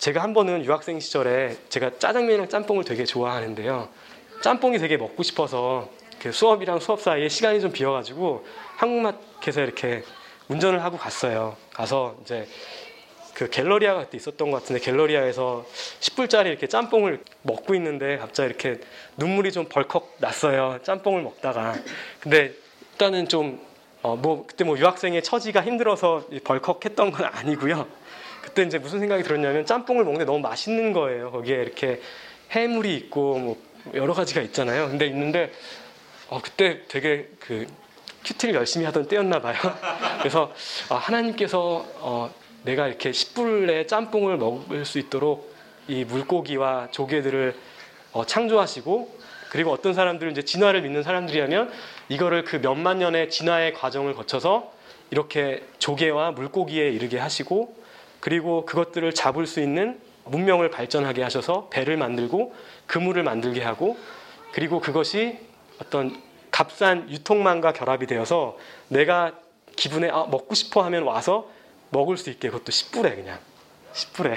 제가 0.00 0.22
한 0.22 0.34
번은 0.34 0.64
유학생 0.64 0.98
시절에 1.00 1.56
제가 1.68 1.98
짜장면이랑 1.98 2.48
짬뽕을 2.48 2.84
되게 2.84 3.04
좋아하는데요. 3.04 3.88
짬뽕이 4.42 4.78
되게 4.78 4.96
먹고 4.96 5.22
싶어서 5.22 5.88
그 6.20 6.32
수업이랑 6.32 6.80
수업 6.80 7.00
사이에 7.00 7.28
시간이 7.28 7.60
좀 7.60 7.72
비어가지고 7.72 8.44
한국마켓에 8.76 9.62
이렇게 9.62 10.02
운전을 10.48 10.82
하고 10.82 10.98
갔어요. 10.98 11.56
가서 11.72 12.16
이제 12.22 12.46
그 13.34 13.48
갤러리아 13.48 13.94
같은 13.94 14.18
있었던 14.18 14.50
것 14.50 14.60
같은데 14.60 14.80
갤러리아에서 14.80 15.64
10불짜리 16.00 16.46
이렇게 16.46 16.66
짬뽕을 16.66 17.20
먹고 17.42 17.74
있는데 17.76 18.18
갑자기 18.18 18.48
이렇게 18.48 18.80
눈물이 19.16 19.52
좀 19.52 19.66
벌컥 19.68 20.16
났어요. 20.18 20.80
짬뽕을 20.82 21.22
먹다가. 21.22 21.74
근데 22.20 22.52
일단은 22.92 23.28
좀, 23.28 23.60
어, 24.02 24.16
뭐, 24.16 24.44
그때 24.46 24.64
뭐 24.64 24.76
유학생의 24.76 25.22
처지가 25.22 25.62
힘들어서 25.62 26.26
벌컥 26.44 26.84
했던 26.84 27.10
건 27.10 27.26
아니고요. 27.32 27.86
그때 28.42 28.62
이제 28.62 28.78
무슨 28.78 28.98
생각이 28.98 29.22
들었냐면 29.22 29.64
짬뽕을 29.66 30.04
먹는데 30.04 30.24
너무 30.24 30.40
맛있는 30.40 30.92
거예요. 30.92 31.30
거기에 31.30 31.56
이렇게 31.56 32.00
해물이 32.50 32.94
있고 32.96 33.38
뭐 33.38 33.71
여러 33.94 34.14
가지가 34.14 34.40
있잖아요. 34.42 34.88
근데 34.88 35.06
있는데, 35.06 35.52
어, 36.28 36.40
그때 36.42 36.82
되게 36.88 37.28
그 37.40 37.66
큐티를 38.24 38.54
열심히 38.54 38.86
하던 38.86 39.08
때였나 39.08 39.40
봐요. 39.40 39.56
그래서 40.20 40.52
어, 40.88 40.94
하나님께서 40.94 41.84
어, 41.96 42.32
내가 42.62 42.86
이렇게 42.86 43.10
10불의 43.10 43.88
짬뽕을 43.88 44.36
먹을 44.36 44.84
수 44.84 44.98
있도록 44.98 45.52
이 45.88 46.04
물고기와 46.04 46.88
조개들을 46.92 47.54
어, 48.12 48.24
창조하시고 48.24 49.18
그리고 49.50 49.72
어떤 49.72 49.92
사람들은 49.92 50.32
이제 50.32 50.42
진화를 50.42 50.82
믿는 50.82 51.02
사람들이라면 51.02 51.72
이거를 52.08 52.44
그 52.44 52.56
몇만 52.56 53.00
년의 53.00 53.30
진화의 53.30 53.74
과정을 53.74 54.14
거쳐서 54.14 54.72
이렇게 55.10 55.62
조개와 55.78 56.30
물고기에 56.30 56.88
이르게 56.88 57.18
하시고 57.18 57.76
그리고 58.20 58.64
그것들을 58.64 59.12
잡을 59.12 59.46
수 59.46 59.60
있는 59.60 60.00
문명을 60.24 60.70
발전하게 60.70 61.22
하셔서 61.22 61.68
배를 61.70 61.96
만들고 61.96 62.54
그물을 62.86 63.22
만들게 63.22 63.62
하고 63.62 63.96
그리고 64.52 64.80
그것이 64.80 65.38
어떤 65.80 66.20
값싼 66.50 67.10
유통망과 67.10 67.72
결합이 67.72 68.06
되어서 68.06 68.56
내가 68.88 69.32
기분에 69.76 70.10
아, 70.10 70.26
먹고 70.30 70.54
싶어 70.54 70.82
하면 70.82 71.04
와서 71.04 71.48
먹을 71.90 72.16
수 72.16 72.30
있게 72.30 72.50
그것도 72.50 72.66
10불에 72.66 73.16
그냥 73.16 73.38
10불에 73.94 74.36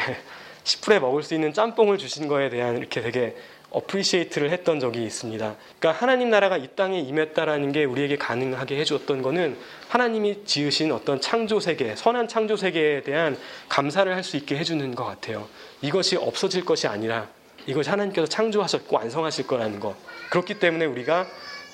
10불에 0.64 1.00
먹을 1.02 1.24
수 1.24 1.34
있는 1.34 1.54
짬뽕을 1.54 1.98
주신 1.98 2.28
거에 2.28 2.50
대한 2.50 2.78
이렇게 2.78 3.02
되게 3.02 3.36
어프리시에이트를 3.72 4.52
했던 4.52 4.80
적이 4.80 5.04
있습니다. 5.04 5.56
그러니까 5.80 6.02
하나님 6.02 6.30
나라가 6.30 6.56
이 6.56 6.70
땅에 6.76 7.00
임했다라는 7.00 7.74
게 7.74 7.84
우리에게 7.84 8.16
가능하게 8.16 8.80
해주었던 8.80 9.22
거는 9.22 9.58
하나님이 9.90 10.46
지으신 10.46 10.94
어떤 10.94 11.20
창조 11.20 11.60
세계, 11.60 11.96
선한 11.96 12.30
창조 12.30 12.56
세계에 12.56 13.02
대한 13.02 13.38
감사를 13.68 14.14
할 14.14 14.24
수 14.24 14.38
있게 14.38 14.58
해주는 14.58 14.96
것 14.96 15.04
같아요. 15.04 15.48
이것이 15.82 16.16
없어질 16.16 16.66
것이 16.66 16.88
아니라 16.88 17.28
이것이 17.68 17.90
하나님께서 17.90 18.28
창조하셨고 18.28 18.96
완성하실 18.96 19.48
거라는 19.48 19.80
것. 19.80 19.96
그렇기 20.30 20.60
때문에 20.60 20.86
우리가 20.86 21.26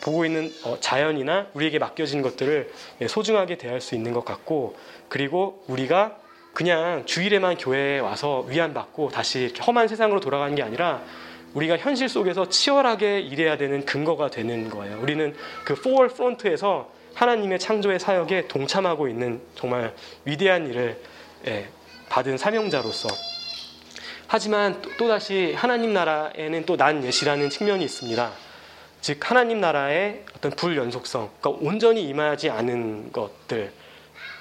보고 0.01 0.25
있는 0.25 0.51
어, 0.63 0.77
자연이나 0.79 1.47
우리에게 1.53 1.79
맡겨진 1.79 2.21
것들을 2.21 2.71
예, 3.01 3.07
소중하게 3.07 3.57
대할 3.57 3.81
수 3.81 3.95
있는 3.95 4.13
것 4.13 4.25
같고 4.25 4.75
그리고 5.09 5.63
우리가 5.67 6.17
그냥 6.53 7.05
주일에만 7.05 7.57
교회에 7.57 7.99
와서 7.99 8.45
위안받고 8.47 9.09
다시 9.09 9.53
험한 9.65 9.87
세상으로 9.87 10.19
돌아가는 10.19 10.53
게 10.55 10.63
아니라 10.63 11.01
우리가 11.53 11.77
현실 11.77 12.09
속에서 12.09 12.49
치열하게 12.49 13.19
일해야 13.21 13.57
되는 13.57 13.85
근거가 13.85 14.29
되는 14.29 14.69
거예요. 14.69 14.99
우리는 15.01 15.35
그 15.65 15.75
포월 15.75 16.07
프론트에서 16.07 16.89
하나님의 17.13 17.59
창조의 17.59 17.99
사역에 17.99 18.47
동참하고 18.47 19.07
있는 19.07 19.41
정말 19.55 19.93
위대한 20.25 20.67
일을 20.67 20.97
예, 21.47 21.69
받은 22.09 22.37
사명자로서 22.37 23.07
하지만 24.35 24.81
또- 24.81 24.89
또다시 24.95 25.51
하나님 25.57 25.91
나라에는 25.93 26.65
또 26.65 26.77
난 26.77 27.03
예시라는 27.03 27.49
측면이 27.49 27.83
있습니다. 27.83 28.31
즉 29.01 29.29
하나님 29.29 29.59
나라의 29.59 30.23
어떤 30.37 30.51
불연속성, 30.53 31.31
그러니까 31.41 31.65
온전히 31.65 32.07
임하지 32.07 32.49
않은 32.49 33.11
것들 33.11 33.73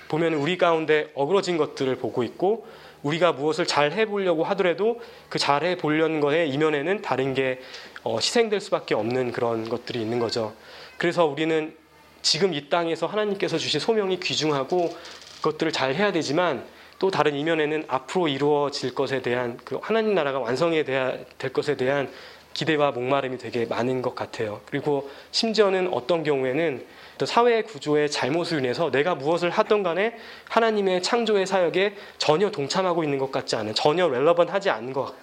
보면 0.07 0.35
우리 0.35 0.57
가운데 0.59 1.11
어그러진 1.17 1.57
것들을 1.57 1.97
보고 1.97 2.23
있고 2.23 2.69
우리가 3.03 3.33
무엇을 3.33 3.67
잘 3.67 3.91
해보려고 3.91 4.45
하더라도 4.45 5.01
그 5.29 5.41
잘 5.41 5.65
해보려는 5.65 6.21
거에 6.21 6.47
이면에는 6.47 7.03
다른 7.03 7.35
게 7.35 7.59
어, 8.05 8.15
희생될 8.19 8.61
수밖에 8.61 8.95
없는 8.95 9.33
그런 9.33 9.69
것들이 9.69 10.01
있는 10.01 10.21
거죠. 10.21 10.53
그래서 10.99 11.27
우리는 11.27 11.75
지금 12.23 12.55
이 12.55 12.69
땅에서 12.69 13.07
하나님께서 13.09 13.59
주신 13.59 13.81
소명이 13.81 14.21
귀중하고 14.21 14.95
그것들을 15.43 15.73
잘 15.73 15.97
해야 15.97 16.13
되지만 16.13 16.65
또 17.01 17.11
다른 17.11 17.35
이면에는 17.35 17.85
앞으로 17.89 18.29
이루어질 18.29 18.95
것에 18.95 19.23
대한 19.23 19.59
그 19.65 19.79
하나님 19.83 20.15
나라가 20.15 20.39
완성이 20.39 20.85
될 20.85 21.25
것에 21.53 21.75
대한 21.75 22.11
기대와 22.53 22.91
목마름이 22.91 23.39
되게 23.39 23.65
많은 23.65 24.03
것 24.03 24.15
같아요. 24.15 24.61
그리고 24.67 25.11
심지어는 25.31 25.95
어떤 25.95 26.23
경우에는 26.23 26.85
또 27.17 27.25
사회 27.25 27.63
구조의 27.63 28.11
잘못을 28.11 28.59
인해서 28.59 28.91
내가 28.91 29.15
무엇을 29.15 29.49
하던 29.49 29.83
간에 29.83 30.15
하나님의 30.51 31.03
창조의 31.03 31.47
사역에 31.47 31.95
전혀 32.19 32.51
동참하고 32.51 33.03
있는 33.03 33.17
것 33.19 33.33
같지 33.33 33.57
않은 33.57 33.75
전혀 33.75 34.07
relevant하지 34.07 34.69
않은 34.69 34.93
것 34.93 35.15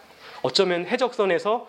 어쩌면 0.42 0.88
해적선에서 0.88 1.68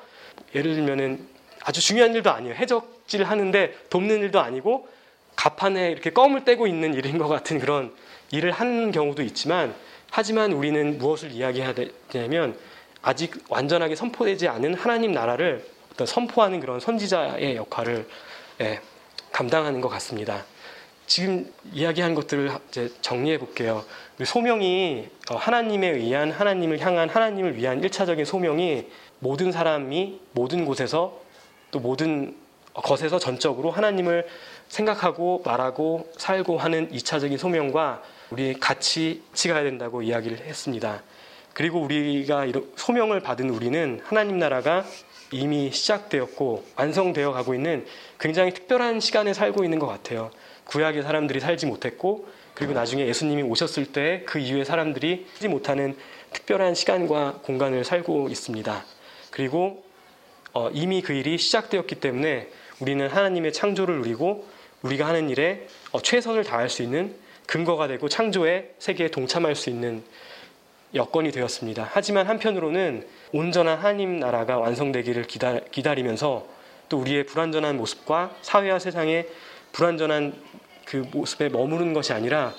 예를 0.55 0.75
들면은 0.75 1.29
아주 1.65 1.83
중요한 1.83 2.15
일도 2.15 2.31
아니에요. 2.31 2.55
해적질 2.55 3.25
하는데 3.25 3.75
돕는 3.91 4.21
일도 4.21 4.41
아니고 4.41 4.89
갑판에 5.37 5.91
이렇게 5.91 6.11
껌을 6.11 6.47
떼고 6.47 6.67
있는 6.67 6.95
일인 6.95 7.19
것 7.19 7.29
같은 7.29 7.59
그런 7.59 7.93
일을 8.31 8.53
하는 8.53 8.91
경우도 8.91 9.23
있지만 9.23 9.75
하지만 10.11 10.53
우리는 10.53 10.99
무엇을 10.99 11.33
이야기해야 11.33 11.75
되냐면 12.09 12.57
아직 13.03 13.45
완전하게 13.49 13.95
선포되지 13.95 14.49
않은 14.49 14.75
하나님 14.75 15.13
나라를 15.13 15.65
어떤 15.93 16.07
선포하는 16.07 16.61
그런 16.61 16.81
선지자의 16.81 17.57
역할을 17.57 18.07
예, 18.61 18.81
감당하는 19.33 19.81
것 19.81 19.89
같습니다. 19.89 20.45
지금 21.07 21.51
이야기한 21.73 22.15
것들을 22.15 22.51
이제 22.69 22.93
정리해 23.01 23.39
볼게요. 23.39 23.85
우리 24.19 24.27
소명이 24.27 25.09
어, 25.31 25.37
하나님에 25.37 25.89
의한 25.89 26.31
하나님을 26.31 26.81
향한 26.81 27.09
하나님을 27.09 27.57
위한 27.57 27.83
일차적인 27.83 28.25
소명이 28.25 28.87
모든 29.21 29.51
사람이 29.51 30.21
모든 30.33 30.65
곳에서 30.65 31.21
또 31.71 31.81
모든 31.81 32.37
것에서 32.75 33.19
전적으로 33.19 33.71
하나님을 33.71 34.27
생각하고 34.69 35.43
말하고 35.45 36.11
살고 36.17 36.59
하는 36.59 36.93
이차적인 36.93 37.39
소명과 37.39 38.03
우리 38.31 38.55
같이 38.59 39.23
같이 39.31 39.49
가야 39.49 39.63
된다고 39.63 40.03
이야기를 40.03 40.41
했습니다. 40.41 41.03
그리고 41.55 41.81
우리가 41.81 42.47
소명을 42.77 43.21
받은 43.21 43.51
우리는 43.51 44.01
하나님 44.05 44.39
나라가 44.39 44.85
이미 45.33 45.71
시작되었고 45.71 46.65
완성되어 46.77 47.33
가고 47.33 47.55
있는 47.55 47.87
굉장히 48.19 48.53
특별한 48.53 49.01
시간에 49.01 49.35
살고 49.35 49.65
있는 49.65 49.79
것 49.79 49.87
같아요. 49.87 50.31
구약의 50.65 51.03
사람들이 51.03 51.41
살지 51.41 51.67
못했고 51.67 52.29
그리고 52.55 52.75
나중에 52.75 53.07
예수님이 53.07 53.43
오셨을 53.43 53.93
때 53.93 54.25
그 54.27 54.39
이후의 54.39 54.65
사람들이 54.65 55.27
살지 55.33 55.49
못하는 55.49 55.97
특별한 56.33 56.75
시간과 56.75 57.41
공간을 57.43 57.85
살고 57.85 58.29
있습니다. 58.29 58.85
그리고 59.31 59.85
어, 60.53 60.71
이미 60.73 61.03
그 61.03 61.13
일이 61.13 61.39
시작되었기 61.39 61.97
때문에 61.97 62.49
우리는 62.81 63.09
하나님의 63.09 63.53
창조를 63.53 63.99
누리고 63.99 64.47
우리가 64.83 65.07
하는 65.07 65.31
일에 65.31 65.67
어, 65.93 66.01
최선을 66.01 66.45
다할 66.45 66.69
수 66.69 66.83
있는 66.83 67.15
근거가 67.49 67.89
되고 67.89 68.09
창조의 68.09 68.75
세계에 68.79 69.09
동참할 69.09 69.57
수 69.57 69.71
있는 69.71 70.05
여건이 70.95 71.33
되었습니다. 71.33 71.89
하지만 71.91 72.27
한편으로는 72.27 73.07
온전한 73.33 73.79
하나님 73.79 74.21
나라가 74.21 74.59
완성되기를 74.59 75.25
기다, 75.25 75.59
기다리면서 75.71 76.47
또 76.91 76.99
우리의 76.99 77.25
불완전한 77.25 77.77
모습과 77.79 78.37
사회와 78.43 78.79
세상의 78.79 79.29
불완전한 79.73 80.35
그 80.85 81.09
모습에 81.11 81.49
머무르는 81.49 81.95
것이 81.95 82.13
아니라 82.13 82.55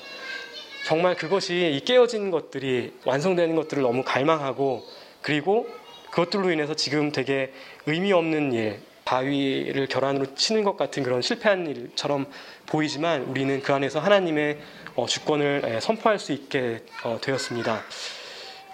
정말 0.85 1.15
그것이 1.15 1.71
이 1.75 1.85
깨어진 1.85 2.31
것들이 2.31 2.93
완성되는 3.05 3.55
것들을 3.55 3.83
너무 3.83 4.03
갈망하고 4.03 4.83
그리고 5.21 5.67
그것들로 6.09 6.51
인해서 6.51 6.73
지금 6.73 7.11
되게 7.11 7.53
의미 7.85 8.11
없는 8.11 8.53
일, 8.53 8.79
바위를 9.05 9.87
결안으로 9.87 10.35
치는 10.35 10.63
것 10.63 10.77
같은 10.77 11.01
그런 11.01 11.21
실패한 11.21 11.67
일처럼 11.67 12.27
보이지만 12.69 13.23
우리는 13.23 13.61
그 13.61 13.73
안에서 13.73 13.99
하나님의 13.99 14.59
어, 14.95 15.05
주권을 15.05 15.63
예, 15.67 15.79
선포할 15.79 16.19
수 16.19 16.31
있게 16.31 16.83
어, 17.03 17.17
되었습니다. 17.21 17.81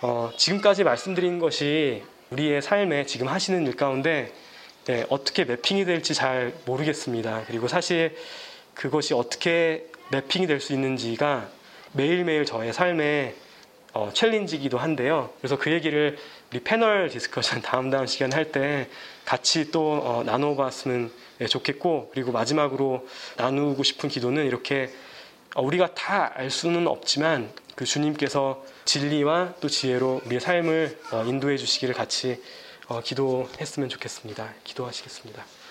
어, 0.01 0.31
지금까지 0.37 0.83
말씀드린 0.83 1.39
것이 1.39 2.03
우리의 2.29 2.61
삶에 2.61 3.05
지금 3.05 3.27
하시는 3.27 3.65
일 3.65 3.75
가운데 3.75 4.31
네, 4.85 5.05
어떻게 5.09 5.45
mapping이 5.45 5.85
될지 5.85 6.13
잘 6.13 6.53
모르겠습니다. 6.65 7.43
그리고 7.47 7.67
사실 7.67 8.15
그것이 8.73 9.13
어떻게 9.13 9.85
mapping이 10.11 10.45
될 10.47 10.59
수 10.59 10.73
있는지가 10.73 11.49
매일매일 11.93 12.45
저의 12.45 12.73
삶에 12.73 13.33
어, 13.93 14.11
challenge기도 14.13 14.77
한데요. 14.77 15.29
그래서 15.39 15.57
그 15.57 15.71
얘기를 15.71 16.17
우리 16.51 16.59
panel 16.59 17.09
discussion 17.09 17.61
다음 17.63 17.89
다음 17.89 18.05
시간 18.05 18.33
할 18.33 18.51
때 18.51 18.87
같이 19.23 19.71
또 19.71 19.93
어, 20.03 20.23
나눠봤으면 20.25 21.05
예, 21.05 21.24
좋겠고 21.49 22.11
그리고 22.13 22.31
마지막으로 22.31 23.07
나누고 23.37 23.83
싶은 23.83 24.09
기도는 24.09 24.45
이렇게 24.45 24.91
어, 25.55 25.61
우리가 25.61 25.93
다 25.93 26.31
알 26.35 26.49
수는 26.51 26.87
없지만 26.87 27.51
그 27.75 27.85
주님께서 27.85 28.63
진리와 28.85 29.55
또 29.61 29.67
지혜로 29.67 30.21
우리의 30.25 30.41
삶을 30.41 30.99
어, 31.11 31.23
인도해 31.25 31.57
주시기를 31.57 31.93
같이 31.93 32.41
어, 32.87 33.01
기도했으면 33.01 33.89
좋겠습니다. 33.89 34.53
기도하시겠습니다. 34.63 35.45